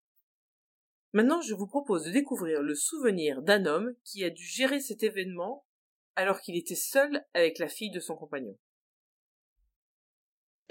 Maintenant, 1.14 1.42
je 1.42 1.54
vous 1.54 1.68
propose 1.68 2.06
de 2.06 2.12
découvrir 2.12 2.62
le 2.62 2.76
souvenir 2.76 3.42
d'un 3.42 3.66
homme 3.66 3.94
qui 4.04 4.24
a 4.24 4.30
dû 4.30 4.44
gérer 4.44 4.80
cet 4.80 5.04
événement 5.04 5.66
alors 6.16 6.40
qu'il 6.40 6.58
était 6.58 6.76
seul 6.76 7.26
avec 7.34 7.60
la 7.60 7.68
fille 7.68 7.92
de 7.92 8.00
son 8.00 8.16
compagnon. 8.16 8.58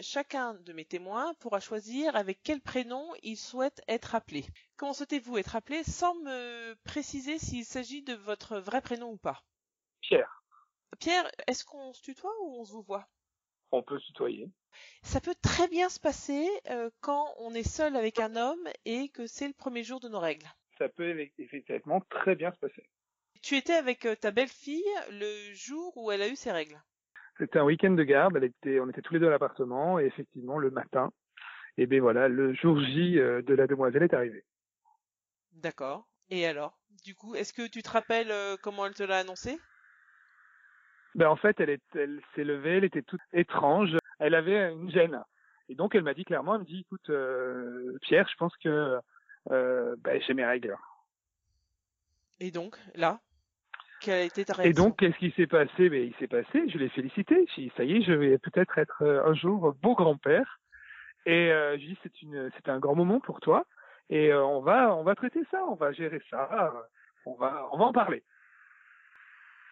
Chacun 0.02 0.54
de 0.54 0.73
mes 0.73 0.87
témoins 0.87 1.35
pourra 1.35 1.61
choisir 1.61 2.16
avec 2.16 2.40
quel 2.42 2.61
prénom 2.61 3.12
il 3.23 3.37
souhaite 3.37 3.83
être 3.87 4.14
appelé. 4.14 4.47
Comment 4.76 4.95
souhaitez-vous 4.95 5.37
être 5.37 5.57
appelé 5.57 5.85
sans 5.85 6.14
me 6.14 6.75
préciser 6.85 7.38
s'il 7.38 7.64
s'agit 7.66 8.02
de 8.02 8.14
votre 8.14 8.59
vrai 8.59 8.80
prénom 8.80 9.11
ou 9.12 9.19
pas? 9.19 9.45
Pierre. 10.00 10.42
Pierre, 10.99 11.30
est-ce 11.47 11.64
qu'on 11.64 11.92
se 11.92 12.02
tutoie 12.02 12.33
ou 12.42 12.61
on 12.61 12.64
se 12.64 12.73
vous 12.73 12.83
voit? 12.83 13.09
On 13.73 13.83
peut 13.83 13.99
se 13.99 14.07
tutoyer. 14.07 14.49
Ça 15.02 15.21
peut 15.21 15.35
très 15.42 15.69
bien 15.69 15.88
se 15.88 16.00
passer 16.00 16.49
euh, 16.71 16.90
quand 17.00 17.35
on 17.38 17.54
est 17.54 17.69
seul 17.69 17.95
avec 17.95 18.21
un 18.21 18.37
homme 18.37 18.69
et 18.87 19.11
que 19.11 19.26
c'est 19.26 19.49
le 19.49 19.54
premier 19.54 19.85
jour 19.85 20.00
de 20.00 20.09
nos 20.09 20.21
règles. 20.21 20.49
Ça 20.78 20.88
peut 20.88 21.28
effectivement 21.38 22.00
très 22.09 22.37
bien 22.37 22.52
se 22.52 22.59
passer. 22.59 22.88
Tu 23.42 23.57
étais 23.57 23.75
avec 23.75 24.07
euh, 24.07 24.16
ta 24.16 24.30
belle-fille 24.30 24.83
le 25.11 25.52
jour 25.52 25.95
où 25.97 26.11
elle 26.11 26.23
a 26.23 26.28
eu 26.28 26.37
ses 26.37 26.52
règles. 26.52 26.80
C'était 27.40 27.59
un 27.59 27.64
week-end 27.64 27.92
de 27.92 28.02
garde. 28.02 28.37
Elle 28.37 28.44
était, 28.44 28.80
on 28.80 28.90
était 28.90 29.00
tous 29.00 29.14
les 29.14 29.20
deux 29.20 29.28
à 29.28 29.30
l'appartement 29.30 29.99
et 29.99 30.04
effectivement 30.04 30.59
le 30.59 30.70
matin, 30.70 31.11
et 31.78 31.85
eh 31.85 31.87
ben 31.87 32.00
voilà, 32.00 32.28
le 32.28 32.52
jour 32.52 32.78
J 32.78 33.18
euh, 33.18 33.40
de 33.40 33.54
la 33.54 33.66
demoiselle 33.66 34.02
est 34.02 34.12
arrivé. 34.12 34.44
D'accord. 35.52 36.06
Et 36.28 36.47
alors, 36.47 36.78
du 37.02 37.14
coup, 37.14 37.35
est-ce 37.35 37.54
que 37.54 37.66
tu 37.66 37.82
te 37.82 37.88
rappelles 37.88 38.30
euh, 38.30 38.56
comment 38.62 38.85
elle 38.85 38.94
te 38.94 39.02
l'a 39.02 39.18
annoncé? 39.18 39.59
Ben 41.14 41.28
en 41.28 41.37
fait, 41.37 41.59
elle, 41.61 41.70
est, 41.70 41.82
elle 41.94 42.20
s'est 42.35 42.44
levée, 42.44 42.76
elle 42.76 42.85
était 42.85 43.02
toute 43.02 43.23
étrange. 43.32 43.97
Elle 44.18 44.35
avait 44.35 44.70
une 44.73 44.90
gêne. 44.90 45.25
Et 45.70 45.75
donc 45.75 45.94
elle 45.94 46.02
m'a 46.02 46.14
dit 46.14 46.25
clairement, 46.25 46.56
elle 46.56 46.61
me 46.61 46.66
dit, 46.66 46.80
écoute, 46.80 47.11
Pierre, 48.02 48.28
je 48.28 48.37
pense 48.37 48.54
que 48.59 49.00
ben, 49.49 50.20
j'ai 50.26 50.35
mes 50.35 50.44
règles. 50.44 50.76
Et 52.38 52.50
donc, 52.50 52.76
là? 52.94 53.20
Quelle 54.00 54.14
a 54.14 54.23
été 54.23 54.45
ta 54.45 54.54
réaction 54.54 54.71
Et 54.71 54.75
donc, 54.75 54.99
qu'est-ce 54.99 55.16
qui 55.19 55.33
s'est 55.33 55.47
passé? 55.47 55.88
Ben, 55.88 56.02
Il 56.02 56.14
s'est 56.19 56.28
passé, 56.28 56.69
je 56.69 56.78
l'ai 56.78 56.88
félicité. 56.88 57.47
J'ai 57.54 57.62
dit, 57.62 57.73
ça 57.76 57.85
y 57.85 57.97
est, 57.97 58.02
je 58.02 58.12
vais 58.12 58.38
peut-être 58.38 58.78
être 58.78 59.02
euh, 59.02 59.25
un 59.26 59.35
jour 59.35 59.75
beau 59.83 59.95
grand-père. 59.95 60.61
Et 61.26 61.52
euh, 61.52 61.78
je 61.78 61.87
dis, 61.87 61.99
c'est 62.02 62.23
une, 62.23 62.50
c'est 62.57 62.69
un 62.71 62.78
grand 62.78 62.95
moment 62.95 63.21
pour 63.21 63.40
toi. 63.40 63.64
Et 64.09 64.33
euh, 64.33 64.45
on 64.45 64.61
va, 64.61 64.95
on 64.97 65.04
va 65.04 65.14
traiter 65.14 65.40
ça, 65.50 65.62
on 65.69 65.75
va 65.75 65.92
gérer 65.92 66.21
ça, 66.30 66.73
on 67.26 67.35
va, 67.35 67.69
on 67.73 67.78
va 67.78 67.85
en 67.85 67.92
parler. 67.92 68.23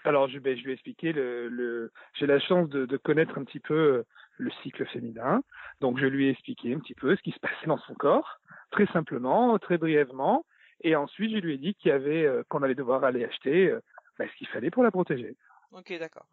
Alors, 0.04 0.28
je, 0.28 0.38
ben, 0.38 0.56
je 0.56 0.62
lui 0.62 0.70
ai 0.70 0.75
expliqué, 0.75 1.12
le, 1.12 1.49
le... 1.49 1.92
j'ai 2.14 2.26
la 2.26 2.38
chance 2.38 2.68
de, 2.68 2.87
de, 2.87 2.97
connaître 2.97 3.37
un 3.37 3.44
petit 3.44 3.61
peu 3.61 3.75
euh, 3.75 4.06
le 4.38 4.50
cycle 4.62 4.87
féminin. 4.87 5.42
Donc, 5.80 5.99
je 5.99 6.06
lui 6.06 6.26
ai 6.26 6.30
expliqué 6.30 6.73
un 6.73 6.78
petit 6.78 6.94
peu 6.94 7.16
ce 7.16 7.23
qui 7.23 7.32
se 7.32 7.40
passait 7.40 7.66
dans 7.66 7.78
son 7.78 7.94
corps, 7.94 8.38
très 8.70 8.87
simplement, 8.87 9.58
très 9.58 9.76
brièvement. 9.76 10.47
Et 10.82 10.94
ensuite, 10.94 11.32
je 11.32 11.38
lui 11.38 11.54
ai 11.54 11.58
dit 11.58 11.75
qu'il 11.75 11.90
y 11.90 11.92
avait, 11.92 12.25
euh, 12.25 12.44
qu'on 12.49 12.62
allait 12.62 12.76
devoir 12.76 13.02
aller 13.02 13.25
acheter 13.25 13.75
euh, 14.20 14.25
ben, 14.25 14.28
ce 14.30 14.37
qu'il 14.37 14.48
fallait 14.48 14.70
pour 14.70 14.82
la 14.82 14.90
protéger. 14.90 15.37
Ok, 15.72 15.92
d'accord. 15.98 16.26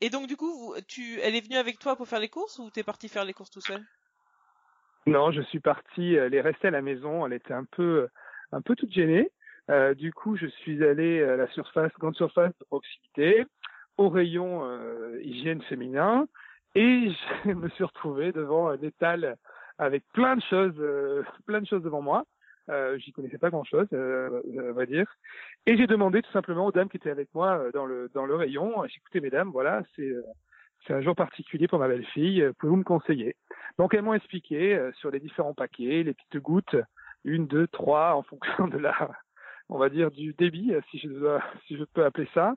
Et 0.00 0.10
donc, 0.10 0.28
du 0.28 0.36
coup, 0.36 0.74
tu, 0.86 1.20
elle 1.20 1.34
est 1.34 1.44
venue 1.44 1.56
avec 1.56 1.78
toi 1.78 1.96
pour 1.96 2.06
faire 2.06 2.20
les 2.20 2.28
courses 2.28 2.58
ou 2.58 2.70
t'es 2.70 2.84
parti 2.84 3.08
faire 3.08 3.24
les 3.24 3.32
courses 3.32 3.50
tout 3.50 3.60
seul 3.60 3.82
Non, 5.06 5.32
je 5.32 5.42
suis 5.42 5.60
parti. 5.60 6.14
Elle 6.14 6.34
est 6.34 6.40
restée 6.40 6.68
à 6.68 6.70
la 6.70 6.82
maison. 6.82 7.26
Elle 7.26 7.32
était 7.32 7.54
un 7.54 7.64
peu, 7.64 8.08
un 8.52 8.60
peu 8.60 8.76
toute 8.76 8.92
gênée. 8.92 9.30
Euh, 9.70 9.94
du 9.94 10.12
coup, 10.12 10.36
je 10.36 10.46
suis 10.46 10.84
allé 10.84 11.22
à 11.22 11.36
la 11.36 11.48
surface, 11.48 11.92
grande 11.98 12.14
surface 12.14 12.52
de 12.60 12.64
proximité, 12.66 13.44
au 13.96 14.08
rayon 14.08 14.64
euh, 14.64 15.20
hygiène 15.22 15.62
féminin, 15.62 16.28
et 16.74 17.10
je 17.44 17.50
me 17.52 17.68
suis 17.70 17.84
retrouvé 17.84 18.32
devant 18.32 18.68
un 18.68 18.80
étal 18.82 19.36
avec 19.78 20.04
plein 20.12 20.36
de 20.36 20.42
choses, 20.42 20.74
euh, 20.78 21.24
plein 21.46 21.60
de 21.60 21.66
choses 21.66 21.82
devant 21.82 22.02
moi. 22.02 22.24
Euh, 22.68 22.98
J'y 22.98 23.12
connaissais 23.12 23.38
pas 23.38 23.50
grand-chose, 23.50 23.86
euh, 23.92 24.42
on 24.44 24.72
va 24.72 24.86
dire. 24.86 25.06
Et 25.66 25.76
j'ai 25.76 25.86
demandé 25.86 26.22
tout 26.22 26.30
simplement 26.30 26.66
aux 26.66 26.72
dames 26.72 26.88
qui 26.88 26.96
étaient 26.96 27.10
avec 27.10 27.28
moi 27.34 27.70
dans 27.72 27.86
le 27.86 28.08
dans 28.14 28.24
le 28.24 28.36
rayon. 28.36 28.84
J'ai 28.86 28.98
écouté, 28.98 29.20
mesdames, 29.20 29.50
voilà, 29.50 29.82
c'est 29.94 30.12
c'est 30.86 30.94
un 30.94 31.00
jour 31.00 31.16
particulier 31.16 31.66
pour 31.66 31.80
ma 31.80 31.88
belle-fille. 31.88 32.48
Pouvez-vous 32.58 32.76
me 32.76 32.84
conseiller? 32.84 33.34
Donc 33.78 33.92
elles 33.92 34.02
m'ont 34.02 34.14
expliqué 34.14 34.90
sur 35.00 35.10
les 35.10 35.18
différents 35.20 35.54
paquets, 35.54 36.04
les 36.04 36.14
petites 36.14 36.38
gouttes, 36.38 36.76
une, 37.24 37.46
deux, 37.48 37.66
trois, 37.66 38.14
en 38.14 38.22
fonction 38.22 38.68
de 38.68 38.78
la 38.78 39.10
on 39.68 39.78
va 39.78 39.88
dire 39.88 40.10
du 40.10 40.32
débit, 40.34 40.72
si 40.90 40.98
je 40.98 41.08
dois, 41.08 41.42
si 41.66 41.76
je 41.76 41.84
peux 41.84 42.04
appeler 42.04 42.28
ça. 42.34 42.54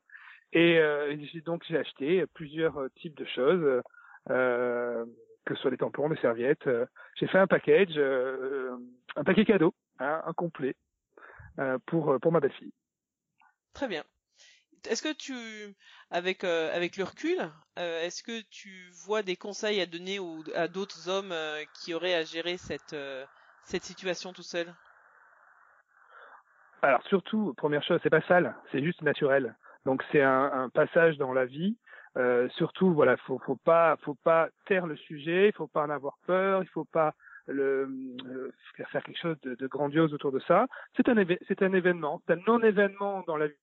Et, 0.53 0.79
euh, 0.79 1.15
donc 1.45 1.63
j'ai 1.67 1.77
acheté 1.77 2.25
plusieurs 2.33 2.77
euh, 2.77 2.89
types 2.95 3.15
de 3.15 3.25
choses, 3.25 3.81
euh, 4.29 5.05
que 5.45 5.55
ce 5.55 5.61
soit 5.61 5.71
des 5.71 5.77
tampons, 5.77 6.09
des 6.09 6.17
serviettes. 6.17 6.67
Euh, 6.67 6.85
j'ai 7.15 7.27
fait 7.27 7.37
un 7.37 7.47
package, 7.47 7.93
euh, 7.97 8.75
un 9.15 9.23
paquet 9.23 9.45
cadeau, 9.45 9.73
hein, 9.99 10.21
un 10.25 10.33
complet 10.33 10.75
pour 11.87 12.17
pour 12.21 12.31
ma 12.31 12.39
belle-fille. 12.39 12.71
Très 13.79 13.87
bien. 13.87 14.03
Est-ce 14.89 15.01
que 15.01 15.13
tu, 15.13 15.33
avec 16.09 16.43
avec 16.43 16.97
le 16.97 17.05
recul, 17.05 17.39
est-ce 17.77 18.23
que 18.23 18.41
tu 18.49 18.89
vois 19.05 19.23
des 19.23 19.37
conseils 19.37 19.79
à 19.79 19.85
donner 19.85 20.19
à 20.53 20.67
d'autres 20.67 21.07
hommes 21.07 21.33
qui 21.73 21.93
auraient 21.93 22.13
à 22.13 22.25
gérer 22.25 22.57
cette 22.57 22.93
cette 23.63 23.83
situation 23.83 24.33
tout 24.33 24.43
seul 24.43 24.75
alors 26.81 27.01
surtout, 27.07 27.53
première 27.55 27.83
chose, 27.83 28.01
c'est 28.03 28.09
pas 28.09 28.21
sale, 28.27 28.53
c'est 28.73 28.83
juste 28.83 29.01
naturel. 29.01 29.55
Donc 29.85 30.03
c'est 30.11 30.21
un, 30.21 30.69
passage 30.73 31.17
dans 31.17 31.31
la 31.31 31.45
vie. 31.45 31.77
Euh, 32.17 32.49
surtout, 32.57 32.93
voilà, 32.93 33.15
faut, 33.17 33.39
faut 33.45 33.55
pas, 33.55 33.95
faut 34.03 34.17
pas 34.25 34.49
taire 34.65 34.87
le 34.87 34.97
sujet, 34.97 35.47
il 35.47 35.53
faut 35.53 35.67
pas 35.67 35.83
en 35.83 35.89
avoir 35.89 36.17
peur, 36.27 36.63
il 36.63 36.69
faut 36.69 36.85
pas 36.85 37.13
euh, 37.47 37.87
faire 38.91 39.03
quelque 39.03 39.19
chose 39.21 39.39
de, 39.41 39.55
de, 39.55 39.67
grandiose 39.67 40.13
autour 40.13 40.31
de 40.31 40.39
ça. 40.39 40.67
C'est 40.97 41.07
un, 41.07 41.15
c'est 41.47 41.61
un 41.61 41.73
événement, 41.73 42.21
c'est 42.25 42.33
un 42.33 42.41
non-événement 42.47 43.23
dans 43.27 43.37
la 43.37 43.47
vie 43.47 43.55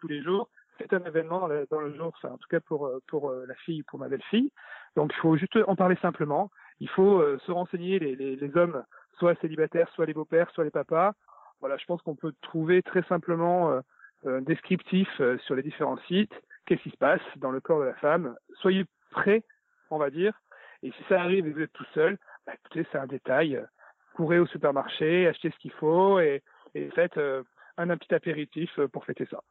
tous 0.00 0.08
les 0.08 0.22
jours. 0.22 0.48
C'est 0.78 0.92
un 0.92 1.02
événement 1.04 1.48
dans, 1.70 1.80
le 1.80 1.94
jour, 1.96 2.08
enfin, 2.08 2.34
en 2.34 2.36
tout 2.36 2.48
cas 2.48 2.60
pour 2.60 2.90
pour 3.06 3.30
euh, 3.30 3.46
la 3.46 3.54
fille, 3.54 3.82
pour 3.84 3.98
ma 3.98 4.08
belle-fille. 4.08 4.52
Donc 4.94 5.12
il 5.14 5.20
faut 5.20 5.36
juste 5.36 5.58
en 5.66 5.74
parler 5.74 5.96
simplement. 6.02 6.50
Il 6.80 6.88
faut 6.90 7.20
euh, 7.20 7.38
se 7.46 7.52
renseigner 7.52 7.98
les, 7.98 8.14
les, 8.14 8.36
les 8.36 8.56
hommes, 8.56 8.84
soit 9.18 9.40
célibataires, 9.40 9.88
soit 9.94 10.04
les 10.04 10.12
beaux-pères, 10.12 10.50
soit 10.50 10.64
les 10.64 10.70
papas 10.70 11.14
voilà, 11.60 11.76
je 11.76 11.84
pense 11.86 12.02
qu'on 12.02 12.14
peut 12.14 12.34
trouver 12.42 12.82
très 12.82 13.02
simplement 13.04 13.70
euh, 13.72 13.80
un 14.26 14.40
descriptif 14.42 15.08
euh, 15.20 15.38
sur 15.38 15.54
les 15.54 15.62
différents 15.62 15.98
sites. 16.08 16.34
Qu'est-ce 16.66 16.82
qui 16.82 16.90
se 16.90 16.96
passe 16.96 17.20
dans 17.36 17.50
le 17.50 17.60
corps 17.60 17.80
de 17.80 17.86
la 17.86 17.94
femme? 17.94 18.36
Soyez 18.60 18.84
prêts, 19.10 19.42
on 19.90 19.98
va 19.98 20.10
dire. 20.10 20.34
Et 20.82 20.90
si 20.90 21.04
ça 21.08 21.20
arrive 21.20 21.46
et 21.46 21.50
vous 21.50 21.60
êtes 21.60 21.72
tout 21.72 21.86
seul, 21.94 22.18
bah, 22.46 22.52
écoutez, 22.54 22.86
c'est 22.90 22.98
un 22.98 23.06
détail. 23.06 23.62
Courez 24.14 24.38
au 24.38 24.46
supermarché, 24.46 25.26
achetez 25.26 25.50
ce 25.50 25.58
qu'il 25.58 25.72
faut 25.72 26.20
et, 26.20 26.42
et 26.74 26.90
faites 26.90 27.16
euh, 27.16 27.42
un, 27.76 27.96
petit 27.96 28.14
apéritif 28.14 28.78
pour 28.92 29.04
fêter 29.04 29.26
ça. 29.30 29.42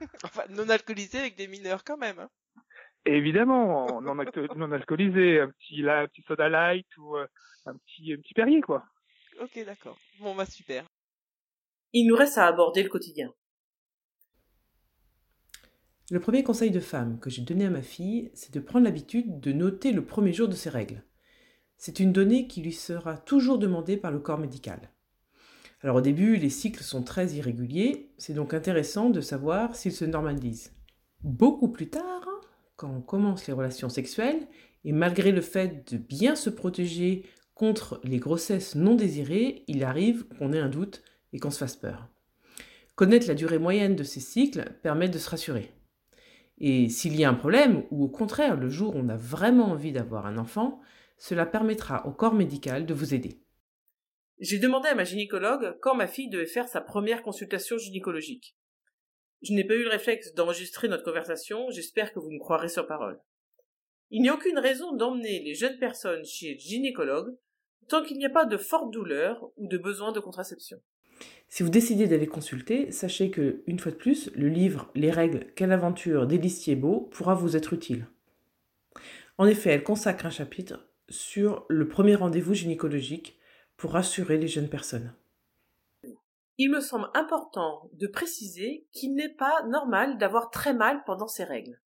enfin, 0.24 0.44
non 0.50 0.68
alcoolisé 0.68 1.18
avec 1.18 1.36
des 1.36 1.48
mineurs 1.48 1.84
quand 1.84 1.96
même. 1.96 2.18
Hein. 2.18 2.30
Évidemment, 3.04 4.00
non, 4.00 4.14
non 4.56 4.72
alcoolisé, 4.72 5.40
un 5.40 5.50
petit, 5.50 5.82
là, 5.82 6.00
un 6.00 6.06
petit 6.08 6.22
soda 6.22 6.48
light 6.48 6.86
ou 6.98 7.16
un 7.16 7.74
petit, 7.74 8.12
un 8.12 8.16
petit 8.16 8.34
Perrier, 8.34 8.60
quoi. 8.60 8.84
Ok, 9.40 9.64
d'accord. 9.64 9.98
Bon, 10.20 10.34
bah 10.34 10.46
super. 10.46 10.84
Il 11.92 12.06
nous 12.06 12.16
reste 12.16 12.38
à 12.38 12.46
aborder 12.46 12.82
le 12.82 12.88
quotidien. 12.88 13.32
Le 16.10 16.20
premier 16.20 16.42
conseil 16.42 16.70
de 16.70 16.80
femme 16.80 17.20
que 17.20 17.30
j'ai 17.30 17.42
donné 17.42 17.66
à 17.66 17.70
ma 17.70 17.82
fille, 17.82 18.30
c'est 18.34 18.52
de 18.52 18.60
prendre 18.60 18.84
l'habitude 18.84 19.40
de 19.40 19.52
noter 19.52 19.92
le 19.92 20.04
premier 20.04 20.32
jour 20.32 20.48
de 20.48 20.54
ses 20.54 20.70
règles. 20.70 21.04
C'est 21.76 22.00
une 22.00 22.12
donnée 22.12 22.48
qui 22.48 22.62
lui 22.62 22.72
sera 22.72 23.18
toujours 23.18 23.58
demandée 23.58 23.96
par 23.96 24.10
le 24.10 24.18
corps 24.18 24.38
médical. 24.38 24.90
Alors 25.80 25.96
au 25.96 26.00
début, 26.00 26.36
les 26.36 26.50
cycles 26.50 26.82
sont 26.82 27.02
très 27.02 27.34
irréguliers, 27.34 28.10
c'est 28.18 28.34
donc 28.34 28.52
intéressant 28.52 29.10
de 29.10 29.20
savoir 29.20 29.76
s'ils 29.76 29.92
se 29.92 30.04
normalisent. 30.04 30.72
Beaucoup 31.22 31.68
plus 31.68 31.88
tard, 31.88 32.26
quand 32.76 32.90
on 32.90 33.00
commence 33.00 33.46
les 33.46 33.52
relations 33.52 33.88
sexuelles, 33.88 34.48
et 34.84 34.92
malgré 34.92 35.32
le 35.32 35.40
fait 35.40 35.92
de 35.92 35.98
bien 35.98 36.34
se 36.34 36.50
protéger 36.50 37.24
contre 37.54 38.00
les 38.04 38.18
grossesses 38.18 38.74
non 38.74 38.94
désirées, 38.94 39.64
il 39.66 39.84
arrive 39.84 40.26
qu'on 40.38 40.52
ait 40.52 40.60
un 40.60 40.68
doute 40.68 41.02
et 41.32 41.38
qu'on 41.38 41.50
se 41.50 41.58
fasse 41.58 41.76
peur. 41.76 42.08
Connaître 42.94 43.28
la 43.28 43.34
durée 43.34 43.58
moyenne 43.58 43.94
de 43.94 44.04
ces 44.04 44.20
cycles 44.20 44.72
permet 44.82 45.08
de 45.08 45.18
se 45.18 45.30
rassurer. 45.30 45.72
Et 46.58 46.88
s'il 46.88 47.14
y 47.16 47.24
a 47.24 47.30
un 47.30 47.34
problème, 47.34 47.84
ou 47.92 48.04
au 48.04 48.08
contraire 48.08 48.56
le 48.56 48.68
jour 48.68 48.96
où 48.96 48.98
on 48.98 49.08
a 49.08 49.16
vraiment 49.16 49.70
envie 49.70 49.92
d'avoir 49.92 50.26
un 50.26 50.38
enfant, 50.38 50.80
cela 51.18 51.46
permettra 51.46 52.06
au 52.06 52.10
corps 52.10 52.34
médical 52.34 52.86
de 52.86 52.94
vous 52.94 53.14
aider. 53.14 53.40
J'ai 54.40 54.58
demandé 54.58 54.88
à 54.88 54.94
ma 54.94 55.04
gynécologue 55.04 55.76
quand 55.80 55.96
ma 55.96 56.06
fille 56.06 56.28
devait 56.28 56.46
faire 56.46 56.68
sa 56.68 56.80
première 56.80 57.22
consultation 57.22 57.76
gynécologique. 57.76 58.56
Je 59.42 59.52
n'ai 59.52 59.64
pas 59.64 59.74
eu 59.74 59.82
le 59.82 59.90
réflexe 59.90 60.32
d'enregistrer 60.34 60.88
notre 60.88 61.04
conversation, 61.04 61.70
j'espère 61.70 62.12
que 62.12 62.20
vous 62.20 62.30
me 62.30 62.38
croirez 62.38 62.68
sur 62.68 62.86
parole. 62.86 63.20
Il 64.10 64.22
n'y 64.22 64.28
a 64.28 64.34
aucune 64.34 64.58
raison 64.58 64.92
d'emmener 64.92 65.40
les 65.40 65.54
jeunes 65.54 65.78
personnes 65.78 66.24
chez 66.24 66.54
le 66.54 66.58
gynécologue 66.60 67.36
tant 67.88 68.02
qu'il 68.02 68.18
n'y 68.18 68.26
a 68.26 68.30
pas 68.30 68.44
de 68.44 68.56
forte 68.56 68.92
douleur 68.92 69.50
ou 69.56 69.66
de 69.66 69.78
besoin 69.78 70.12
de 70.12 70.20
contraception. 70.20 70.78
Si 71.48 71.62
vous 71.62 71.70
décidez 71.70 72.06
d'aller 72.06 72.26
consulter, 72.26 72.92
sachez 72.92 73.30
que, 73.30 73.62
une 73.66 73.78
fois 73.78 73.92
de 73.92 73.96
plus, 73.96 74.30
le 74.34 74.48
livre 74.48 74.90
Les 74.94 75.10
règles, 75.10 75.46
quelle 75.56 75.72
aventure 75.72 76.26
d'Élise 76.26 76.60
Thiebaud 76.60 77.08
pourra 77.10 77.34
vous 77.34 77.56
être 77.56 77.72
utile. 77.72 78.06
En 79.36 79.46
effet, 79.46 79.70
elle 79.70 79.82
consacre 79.82 80.26
un 80.26 80.30
chapitre 80.30 80.86
sur 81.08 81.64
le 81.68 81.88
premier 81.88 82.14
rendez-vous 82.14 82.54
gynécologique 82.54 83.37
pour 83.78 83.92
rassurer 83.92 84.36
les 84.36 84.48
jeunes 84.48 84.68
personnes. 84.68 85.14
Il 86.58 86.70
me 86.70 86.80
semble 86.80 87.08
important 87.14 87.88
de 87.92 88.08
préciser 88.08 88.86
qu'il 88.92 89.14
n'est 89.14 89.32
pas 89.32 89.62
normal 89.68 90.18
d'avoir 90.18 90.50
très 90.50 90.74
mal 90.74 91.02
pendant 91.06 91.28
ces 91.28 91.44
règles. 91.44 91.80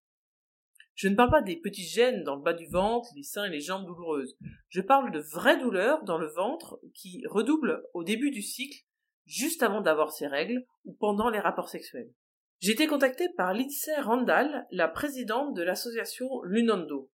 Je 0.96 1.10
ne 1.10 1.16
parle 1.16 1.32
pas 1.32 1.42
des 1.42 1.58
petites 1.58 1.90
gènes 1.90 2.24
dans 2.24 2.36
le 2.36 2.42
bas 2.42 2.54
du 2.54 2.68
ventre, 2.68 3.10
les 3.16 3.24
seins 3.24 3.46
et 3.46 3.50
les 3.50 3.60
jambes 3.60 3.86
douloureuses. 3.86 4.38
Je 4.70 4.82
parle 4.82 5.12
de 5.12 5.20
vraies 5.20 5.60
douleurs 5.60 6.04
dans 6.04 6.18
le 6.18 6.28
ventre 6.28 6.80
qui 6.94 7.24
redoublent 7.28 7.84
au 7.94 8.04
début 8.04 8.32
du 8.32 8.42
cycle 8.42 8.86
juste 9.26 9.62
avant 9.62 9.82
d'avoir 9.82 10.12
ses 10.12 10.28
règles 10.28 10.66
ou 10.86 10.94
pendant 10.94 11.30
les 11.30 11.40
rapports 11.40 11.70
sexuels. 11.70 12.14
J'ai 12.60 12.72
été 12.72 12.88
contactée 12.88 13.28
par 13.36 13.54
Lindsay 13.54 14.00
Randall, 14.00 14.68
la 14.72 14.88
présidente 14.88 15.54
de 15.56 15.64
l'association 15.64 16.28
Lunando, 16.44 17.10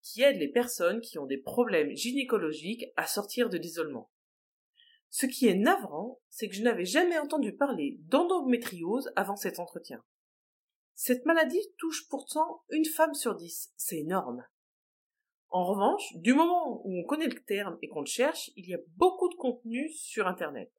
qui 0.00 0.22
aide 0.22 0.36
les 0.36 0.50
personnes 0.50 1.00
qui 1.00 1.18
ont 1.18 1.26
des 1.26 1.38
problèmes 1.38 1.94
gynécologiques 1.94 2.86
à 2.96 3.06
sortir 3.06 3.48
de 3.50 3.58
l'isolement. 3.58 4.11
Ce 5.12 5.26
qui 5.26 5.46
est 5.46 5.54
navrant, 5.54 6.22
c'est 6.30 6.48
que 6.48 6.54
je 6.54 6.62
n'avais 6.62 6.86
jamais 6.86 7.18
entendu 7.18 7.54
parler 7.54 7.98
d'endométriose 8.04 9.12
avant 9.14 9.36
cet 9.36 9.58
entretien. 9.58 10.02
Cette 10.94 11.26
maladie 11.26 11.60
touche 11.76 12.08
pourtant 12.08 12.62
une 12.70 12.86
femme 12.86 13.12
sur 13.12 13.34
dix, 13.34 13.74
c'est 13.76 13.98
énorme. 13.98 14.42
En 15.50 15.66
revanche, 15.66 16.02
du 16.14 16.32
moment 16.32 16.80
où 16.86 16.98
on 16.98 17.04
connaît 17.04 17.28
le 17.28 17.44
terme 17.44 17.76
et 17.82 17.88
qu'on 17.88 18.00
le 18.00 18.06
cherche, 18.06 18.50
il 18.56 18.66
y 18.66 18.72
a 18.72 18.80
beaucoup 18.96 19.28
de 19.28 19.34
contenu 19.34 19.90
sur 19.90 20.26
Internet. 20.26 20.72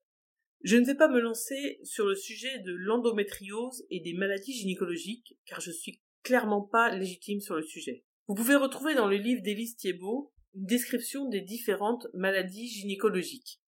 Je 0.63 0.77
ne 0.77 0.85
vais 0.85 0.95
pas 0.95 1.09
me 1.09 1.19
lancer 1.19 1.79
sur 1.83 2.07
le 2.07 2.15
sujet 2.15 2.57
de 2.65 2.73
l'endométriose 2.73 3.85
et 3.91 3.99
des 3.99 4.13
maladies 4.13 4.53
gynécologiques, 4.53 5.37
car 5.45 5.61
je 5.61 5.71
suis 5.71 6.01
clairement 6.23 6.63
pas 6.63 6.89
légitime 6.89 7.39
sur 7.39 7.55
le 7.55 7.61
sujet. 7.61 8.03
Vous 8.27 8.33
pouvez 8.33 8.55
retrouver 8.55 8.95
dans 8.95 9.07
le 9.07 9.17
livre 9.17 9.43
d'Élise 9.43 9.75
Thiebaud 9.75 10.33
une 10.55 10.65
description 10.65 11.29
des 11.29 11.41
différentes 11.41 12.07
maladies 12.15 12.67
gynécologiques. 12.67 13.59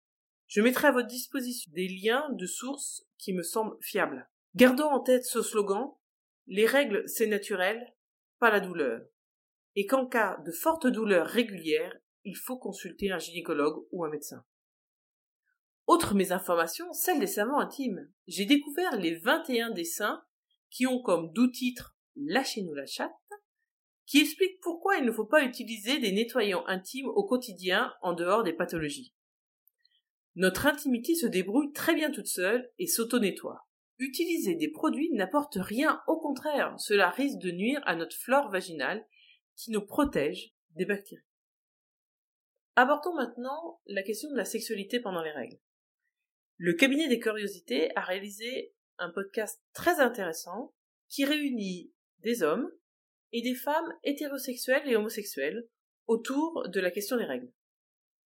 Je 0.48 0.62
mettrai 0.62 0.88
à 0.88 0.92
votre 0.92 1.08
disposition 1.08 1.72
des 1.74 1.88
liens 1.88 2.28
de 2.32 2.46
sources 2.46 3.06
qui 3.18 3.34
me 3.34 3.44
semblent 3.44 3.78
fiables. 3.82 4.30
Gardons 4.56 4.90
en 4.90 5.00
tête 5.00 5.26
ce 5.26 5.42
slogan 5.42 5.92
les 6.48 6.68
règles, 6.68 7.04
c'est 7.08 7.28
naturel, 7.28 7.96
pas 8.40 8.52
la 8.52 8.60
douleur. 8.60 9.02
Et 9.76 9.88
qu'en 9.88 10.06
cas 10.06 10.38
de 10.46 10.52
forte 10.52 10.86
douleur 10.86 11.26
régulière, 11.26 11.94
il 12.24 12.36
faut 12.36 12.58
consulter 12.58 13.12
un 13.12 13.18
gynécologue 13.18 13.86
ou 13.92 14.06
un 14.06 14.10
médecin. 14.10 14.46
Autre 15.88 16.14
mes 16.14 16.32
informations, 16.32 16.92
celle 16.94 17.20
des 17.20 17.28
savants 17.28 17.60
intimes. 17.60 18.12
J'ai 18.28 18.46
découvert 18.46 18.96
les 18.98 19.16
21 19.16 19.72
dessins 19.72 20.24
qui 20.70 20.88
ont 20.88 21.02
comme 21.02 21.32
doux 21.34 21.50
titre 21.50 21.96
Lâchez-nous 22.16 22.74
la 22.74 22.86
chatte, 22.86 23.12
qui 24.06 24.22
explique 24.22 24.60
pourquoi 24.62 24.98
il 24.98 25.06
ne 25.06 25.12
faut 25.12 25.26
pas 25.26 25.44
utiliser 25.44 26.00
des 26.00 26.12
nettoyants 26.12 26.66
intimes 26.68 27.08
au 27.08 27.26
quotidien 27.26 27.94
en 28.02 28.14
dehors 28.14 28.44
des 28.44 28.54
pathologies. 28.54 29.14
Notre 30.36 30.66
intimité 30.66 31.16
se 31.16 31.28
débrouille 31.28 31.72
très 31.72 31.96
bien 31.96 32.12
toute 32.12 32.28
seule 32.28 32.70
et 32.78 32.88
s'auto-nettoie. 32.88 33.66
Utiliser 34.00 34.56
des 34.56 34.70
produits 34.70 35.14
n'apporte 35.14 35.56
rien, 35.56 36.02
au 36.08 36.18
contraire, 36.18 36.76
cela 36.78 37.10
risque 37.10 37.40
de 37.40 37.52
nuire 37.52 37.82
à 37.86 37.96
notre 37.96 38.18
flore 38.18 38.50
vaginale 38.52 39.06
qui 39.56 39.72
nous 39.72 39.86
protège 39.86 40.54
des 40.72 40.86
bactéries. 40.86 41.24
Abordons 42.76 43.16
maintenant 43.16 43.80
la 43.86 44.04
question 44.04 44.30
de 44.30 44.36
la 44.36 44.44
sexualité 44.44 45.00
pendant 45.00 45.24
les 45.24 45.32
règles. 45.32 45.58
Le 46.58 46.74
cabinet 46.74 47.08
des 47.08 47.20
curiosités 47.20 47.96
a 47.96 48.02
réalisé 48.02 48.74
un 48.98 49.12
podcast 49.12 49.62
très 49.74 50.02
intéressant 50.02 50.74
qui 51.08 51.24
réunit 51.24 51.94
des 52.20 52.44
hommes 52.44 52.70
et 53.32 53.42
des 53.42 53.56
femmes 53.56 53.94
hétérosexuelles 54.04 54.90
et 54.90 54.98
homosexuelles 54.98 55.70
autour 56.08 56.68
de 56.68 56.80
la 56.82 56.92
question 56.92 57.16
des 57.16 57.24
règles. 57.24 57.52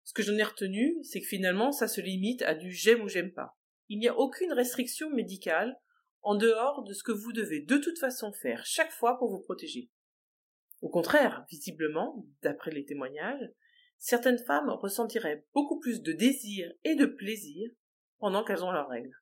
Ce 0.08 0.14
que 0.14 0.24
j'en 0.24 0.38
ai 0.38 0.44
retenu, 0.44 0.96
c'est 1.04 1.20
que 1.20 1.28
finalement 1.28 1.74
ça 1.74 1.90
se 1.90 2.00
limite 2.00 2.42
à 2.44 2.56
du 2.56 2.72
j'aime 2.72 3.02
ou 3.02 3.10
j'aime 3.10 3.34
pas. 3.34 3.58
Il 3.90 4.00
n'y 4.00 4.08
a 4.08 4.18
aucune 4.18 4.54
restriction 4.54 5.10
médicale 5.10 5.78
en 6.22 6.36
dehors 6.36 6.86
de 6.86 6.94
ce 6.94 7.04
que 7.04 7.12
vous 7.12 7.34
devez 7.34 7.60
de 7.60 7.78
toute 7.78 8.00
façon 8.00 8.32
faire 8.32 8.66
chaque 8.66 8.94
fois 8.94 9.18
pour 9.18 9.30
vous 9.30 9.42
protéger. 9.42 9.90
Au 10.80 10.88
contraire, 10.88 11.46
visiblement, 11.50 12.26
d'après 12.42 12.72
les 12.72 12.86
témoignages, 12.86 13.52
certaines 13.98 14.38
femmes 14.38 14.70
ressentiraient 14.70 15.46
beaucoup 15.54 15.78
plus 15.78 16.02
de 16.02 16.14
désir 16.14 16.72
et 16.86 16.96
de 16.96 17.06
plaisir 17.06 17.70
pendant 18.20 18.46
qu'elles 18.46 18.64
ont 18.64 18.72
leurs 18.72 18.88
règles. 18.88 19.14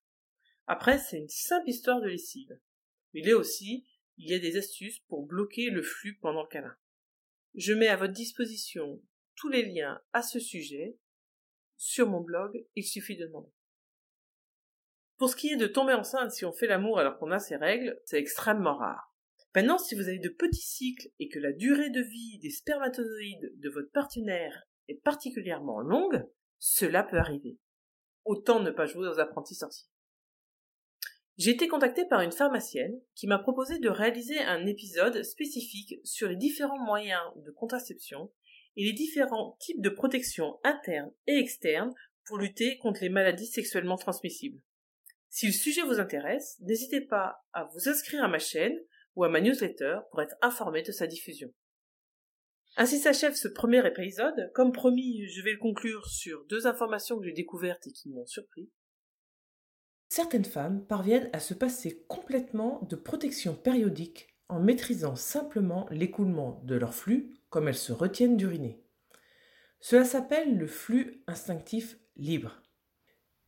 Après, 0.67 0.99
c'est 0.99 1.17
une 1.17 1.29
simple 1.29 1.67
histoire 1.67 1.99
de 1.99 2.09
lessive. 2.09 2.59
Mais 3.15 3.21
là 3.21 3.35
aussi, 3.37 3.87
il 4.17 4.29
y 4.29 4.35
a 4.35 4.39
des 4.39 4.55
astuces 4.55 4.99
pour 5.07 5.25
bloquer 5.25 5.71
le 5.71 5.81
flux 5.81 6.19
pendant 6.21 6.43
le 6.43 6.47
câlin. 6.47 6.75
Je 7.55 7.73
mets 7.73 7.87
à 7.87 7.97
votre 7.97 8.13
disposition 8.13 9.01
tous 9.35 9.49
les 9.49 9.65
liens 9.65 10.01
à 10.13 10.21
ce 10.21 10.39
sujet 10.39 10.97
sur 11.77 12.09
mon 12.09 12.21
blog, 12.21 12.65
il 12.75 12.83
suffit 12.83 13.17
de 13.17 13.25
demander. 13.25 13.51
Pour 15.17 15.29
ce 15.29 15.35
qui 15.35 15.49
est 15.49 15.57
de 15.57 15.67
tomber 15.67 15.93
enceinte 15.93 16.31
si 16.31 16.45
on 16.45 16.51
fait 16.51 16.67
l'amour 16.67 16.99
alors 16.99 17.17
qu'on 17.17 17.31
a 17.31 17.39
ses 17.39 17.55
règles, 17.55 17.99
c'est 18.05 18.19
extrêmement 18.19 18.77
rare. 18.77 19.13
Maintenant, 19.55 19.77
si 19.77 19.95
vous 19.95 20.09
avez 20.09 20.19
de 20.19 20.29
petits 20.29 20.61
cycles 20.61 21.07
et 21.19 21.29
que 21.29 21.39
la 21.39 21.53
durée 21.53 21.89
de 21.89 22.01
vie 22.01 22.39
des 22.39 22.49
spermatozoïdes 22.49 23.53
de 23.57 23.69
votre 23.69 23.91
partenaire 23.91 24.67
est 24.89 25.01
particulièrement 25.01 25.79
longue, 25.79 26.25
cela 26.59 27.03
peut 27.03 27.17
arriver. 27.17 27.57
Autant 28.25 28.59
ne 28.59 28.71
pas 28.71 28.85
jouer 28.85 29.07
aux 29.07 29.19
apprentis 29.19 29.55
sorciers. 29.55 29.87
J'ai 31.37 31.51
été 31.51 31.67
contactée 31.67 32.05
par 32.05 32.21
une 32.21 32.31
pharmacienne 32.31 32.99
qui 33.13 33.27
m'a 33.27 33.39
proposé 33.39 33.79
de 33.79 33.89
réaliser 33.89 34.39
un 34.39 34.65
épisode 34.65 35.23
spécifique 35.23 35.95
sur 36.03 36.27
les 36.29 36.37
différents 36.37 36.83
moyens 36.83 37.23
de 37.37 37.51
contraception 37.51 38.31
et 38.77 38.86
les 38.86 38.94
différents 38.94 39.58
types 39.60 39.82
de 39.82 39.89
protection 39.89 40.60
interne 40.63 41.12
et 41.27 41.38
externe 41.38 41.94
pour 42.25 42.38
lutter 42.38 42.77
contre 42.77 43.01
les 43.01 43.10
maladies 43.10 43.48
sexuellement 43.48 43.98
transmissibles. 43.98 44.60
Si 45.29 45.48
le 45.48 45.53
sujet 45.53 45.82
vous 45.82 46.00
intéresse, 46.00 46.58
n'hésitez 46.62 47.01
pas 47.01 47.46
à 47.53 47.65
vous 47.65 47.89
inscrire 47.89 48.24
à 48.24 48.27
ma 48.27 48.39
chaîne 48.39 48.77
ou 49.15 49.24
à 49.24 49.29
ma 49.29 49.41
newsletter 49.41 50.00
pour 50.12 50.22
être 50.22 50.36
informé 50.41 50.82
de 50.82 50.91
sa 50.91 51.08
diffusion. 51.08 51.53
Ainsi 52.77 53.00
s'achève 53.00 53.36
ce 53.36 53.48
premier 53.48 53.86
épisode. 53.88 54.51
Comme 54.53 54.74
promis, 54.74 55.27
je 55.27 55.41
vais 55.41 55.53
le 55.53 55.60
conclure 55.60 56.05
sur 56.08 56.46
deux 56.46 56.67
informations 56.67 57.17
que 57.17 57.25
j'ai 57.25 57.32
découvertes 57.32 57.88
et 57.88 57.91
qui 57.91 58.10
m'ont 58.10 58.25
surpris. 58.25 58.70
Certaines 60.10 60.46
femmes 60.46 60.86
parviennent 60.86 61.29
à 61.34 61.39
se 61.39 61.53
passer 61.53 62.03
complètement 62.08 62.82
de 62.89 62.96
protection 62.96 63.55
périodique 63.55 64.27
en 64.50 64.60
maîtrisant 64.60 65.16
simplement 65.16 65.88
l'écoulement 65.90 66.61
de 66.64 66.75
leur 66.75 66.94
flux 66.94 67.33
comme 67.55 67.70
elles 67.70 67.77
se 67.77 67.94
retiennent 67.94 68.35
d'uriner. 68.35 68.83
Cela 69.79 70.03
s'appelle 70.03 70.57
le 70.57 70.68
flux 70.68 71.24
instinctif 71.25 71.98
libre. 72.18 72.61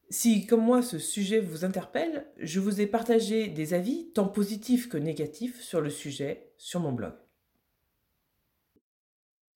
Si, 0.10 0.48
comme 0.48 0.63
moi, 0.63 0.82
ce 0.82 0.98
sujet 0.98 1.41
vous 1.41 1.65
interpelle, 1.65 2.26
je 2.38 2.62
vous 2.62 2.80
ai 2.80 2.88
partagé 2.88 3.50
des 3.50 3.74
avis, 3.74 4.13
tant 4.13 4.30
positifs 4.30 4.88
que 4.88 4.96
négatifs, 4.96 5.62
sur 5.62 5.82
le 5.82 5.89
sujet 5.89 6.54
sur 6.56 6.80
mon 6.80 6.93
blog. 6.93 7.15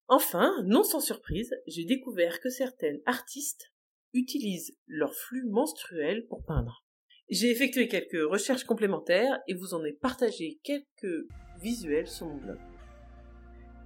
Enfin, 0.09 0.51
non 0.65 0.83
sans 0.83 0.99
surprise, 0.99 1.55
j'ai 1.65 1.85
découvert 1.85 2.41
que 2.41 2.49
certaines 2.49 2.99
artistes 3.05 3.71
utilisent 4.13 4.75
leur 4.85 5.15
flux 5.15 5.45
menstruel 5.45 6.27
pour 6.27 6.43
peindre. 6.43 6.83
J'ai 7.29 7.51
effectué 7.51 7.87
quelques 7.87 8.29
recherches 8.29 8.65
complémentaires 8.65 9.39
et 9.47 9.53
vous 9.53 9.73
en 9.73 9.85
ai 9.85 9.93
partagé 9.93 10.59
quelques 10.61 11.25
visuels 11.61 12.09
sur 12.09 12.25
mon 12.25 12.35
blog. 12.35 12.59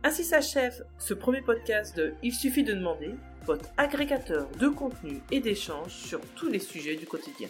Ainsi 0.06 0.24
s'achève 0.24 0.86
ce 1.00 1.16
premier 1.16 1.42
podcast 1.42 1.98
de 1.98 2.14
Il 2.22 2.32
suffit 2.32 2.64
de 2.64 2.76
demander, 2.76 3.16
votre 3.48 3.70
agrégateur 3.76 4.48
de 4.60 4.68
contenu 4.68 5.20
et 5.32 5.40
d'échanges 5.40 5.94
sur 5.94 6.22
tous 6.36 6.48
les 6.48 6.60
sujets 6.60 6.96
du 6.96 7.08
quotidien. 7.08 7.48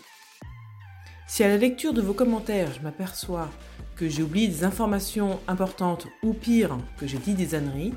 Si 1.28 1.44
à 1.44 1.50
la 1.50 1.58
lecture 1.58 1.92
de 1.92 2.02
vos 2.02 2.14
commentaires, 2.14 2.72
je 2.74 2.80
m'aperçois 2.80 3.50
que 3.98 4.08
j'ai 4.08 4.24
oublié 4.24 4.48
des 4.48 4.64
informations 4.64 5.42
importantes 5.50 6.08
ou 6.24 6.32
pire, 6.32 6.78
que 6.98 7.08
j'ai 7.08 7.18
dit 7.18 7.34
des 7.34 7.56
âneries, 7.56 7.94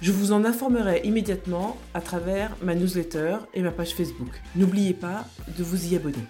je 0.00 0.10
vous 0.10 0.32
en 0.32 0.44
informerai 0.44 1.02
immédiatement 1.04 1.78
à 1.94 2.00
travers 2.00 2.56
ma 2.60 2.74
newsletter 2.74 3.36
et 3.54 3.62
ma 3.62 3.70
page 3.70 3.94
Facebook. 3.94 4.32
N'oubliez 4.56 4.94
pas 4.94 5.26
de 5.56 5.62
vous 5.62 5.92
y 5.92 5.94
abonner. 5.94 6.26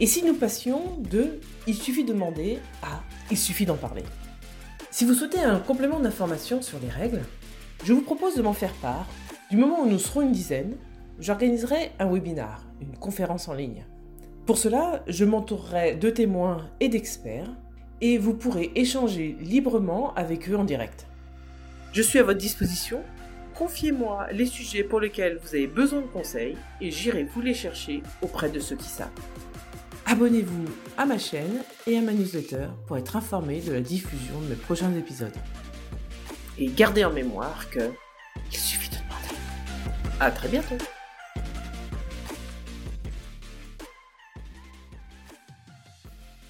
Et 0.00 0.06
si 0.06 0.22
nous 0.22 0.34
passions 0.34 0.98
de 0.98 1.40
Il 1.66 1.76
suffit 1.76 2.04
de 2.04 2.12
demander 2.12 2.58
à 2.82 3.02
Il 3.30 3.38
suffit 3.38 3.64
d'en 3.64 3.78
parler 3.78 4.04
si 4.98 5.04
vous 5.04 5.14
souhaitez 5.14 5.38
un 5.38 5.60
complément 5.60 6.00
d'information 6.00 6.60
sur 6.60 6.80
les 6.80 6.88
règles, 6.88 7.20
je 7.84 7.92
vous 7.92 8.02
propose 8.02 8.34
de 8.34 8.42
m'en 8.42 8.52
faire 8.52 8.72
part. 8.82 9.06
Du 9.48 9.56
moment 9.56 9.82
où 9.82 9.88
nous 9.88 10.00
serons 10.00 10.22
une 10.22 10.32
dizaine, 10.32 10.74
j'organiserai 11.20 11.92
un 12.00 12.12
webinar, 12.12 12.64
une 12.80 12.96
conférence 12.96 13.46
en 13.46 13.54
ligne. 13.54 13.86
Pour 14.44 14.58
cela, 14.58 15.04
je 15.06 15.24
m'entourerai 15.24 15.94
de 15.94 16.10
témoins 16.10 16.68
et 16.80 16.88
d'experts 16.88 17.48
et 18.00 18.18
vous 18.18 18.34
pourrez 18.34 18.72
échanger 18.74 19.36
librement 19.38 20.12
avec 20.14 20.50
eux 20.50 20.56
en 20.56 20.64
direct. 20.64 21.06
Je 21.92 22.02
suis 22.02 22.18
à 22.18 22.24
votre 22.24 22.40
disposition. 22.40 23.00
Confiez-moi 23.54 24.26
les 24.32 24.46
sujets 24.46 24.82
pour 24.82 24.98
lesquels 24.98 25.38
vous 25.40 25.54
avez 25.54 25.68
besoin 25.68 26.00
de 26.00 26.06
conseils 26.08 26.56
et 26.80 26.90
j'irai 26.90 27.22
vous 27.22 27.40
les 27.40 27.54
chercher 27.54 28.02
auprès 28.20 28.50
de 28.50 28.58
ceux 28.58 28.74
qui 28.74 28.88
savent. 28.88 29.10
Abonnez-vous 30.10 30.64
à 30.96 31.04
ma 31.04 31.18
chaîne 31.18 31.62
et 31.86 31.98
à 31.98 32.00
ma 32.00 32.12
newsletter 32.12 32.68
pour 32.86 32.96
être 32.96 33.14
informé 33.14 33.60
de 33.60 33.72
la 33.72 33.80
diffusion 33.80 34.40
de 34.40 34.46
mes 34.46 34.54
prochains 34.54 34.90
épisodes. 34.94 35.36
Et 36.56 36.68
gardez 36.68 37.04
en 37.04 37.12
mémoire 37.12 37.68
que 37.68 37.90
il 38.50 38.56
suffit 38.56 38.88
de 38.88 38.94
demander. 38.94 39.38
À 40.18 40.30
très 40.30 40.48
bientôt 40.48 40.78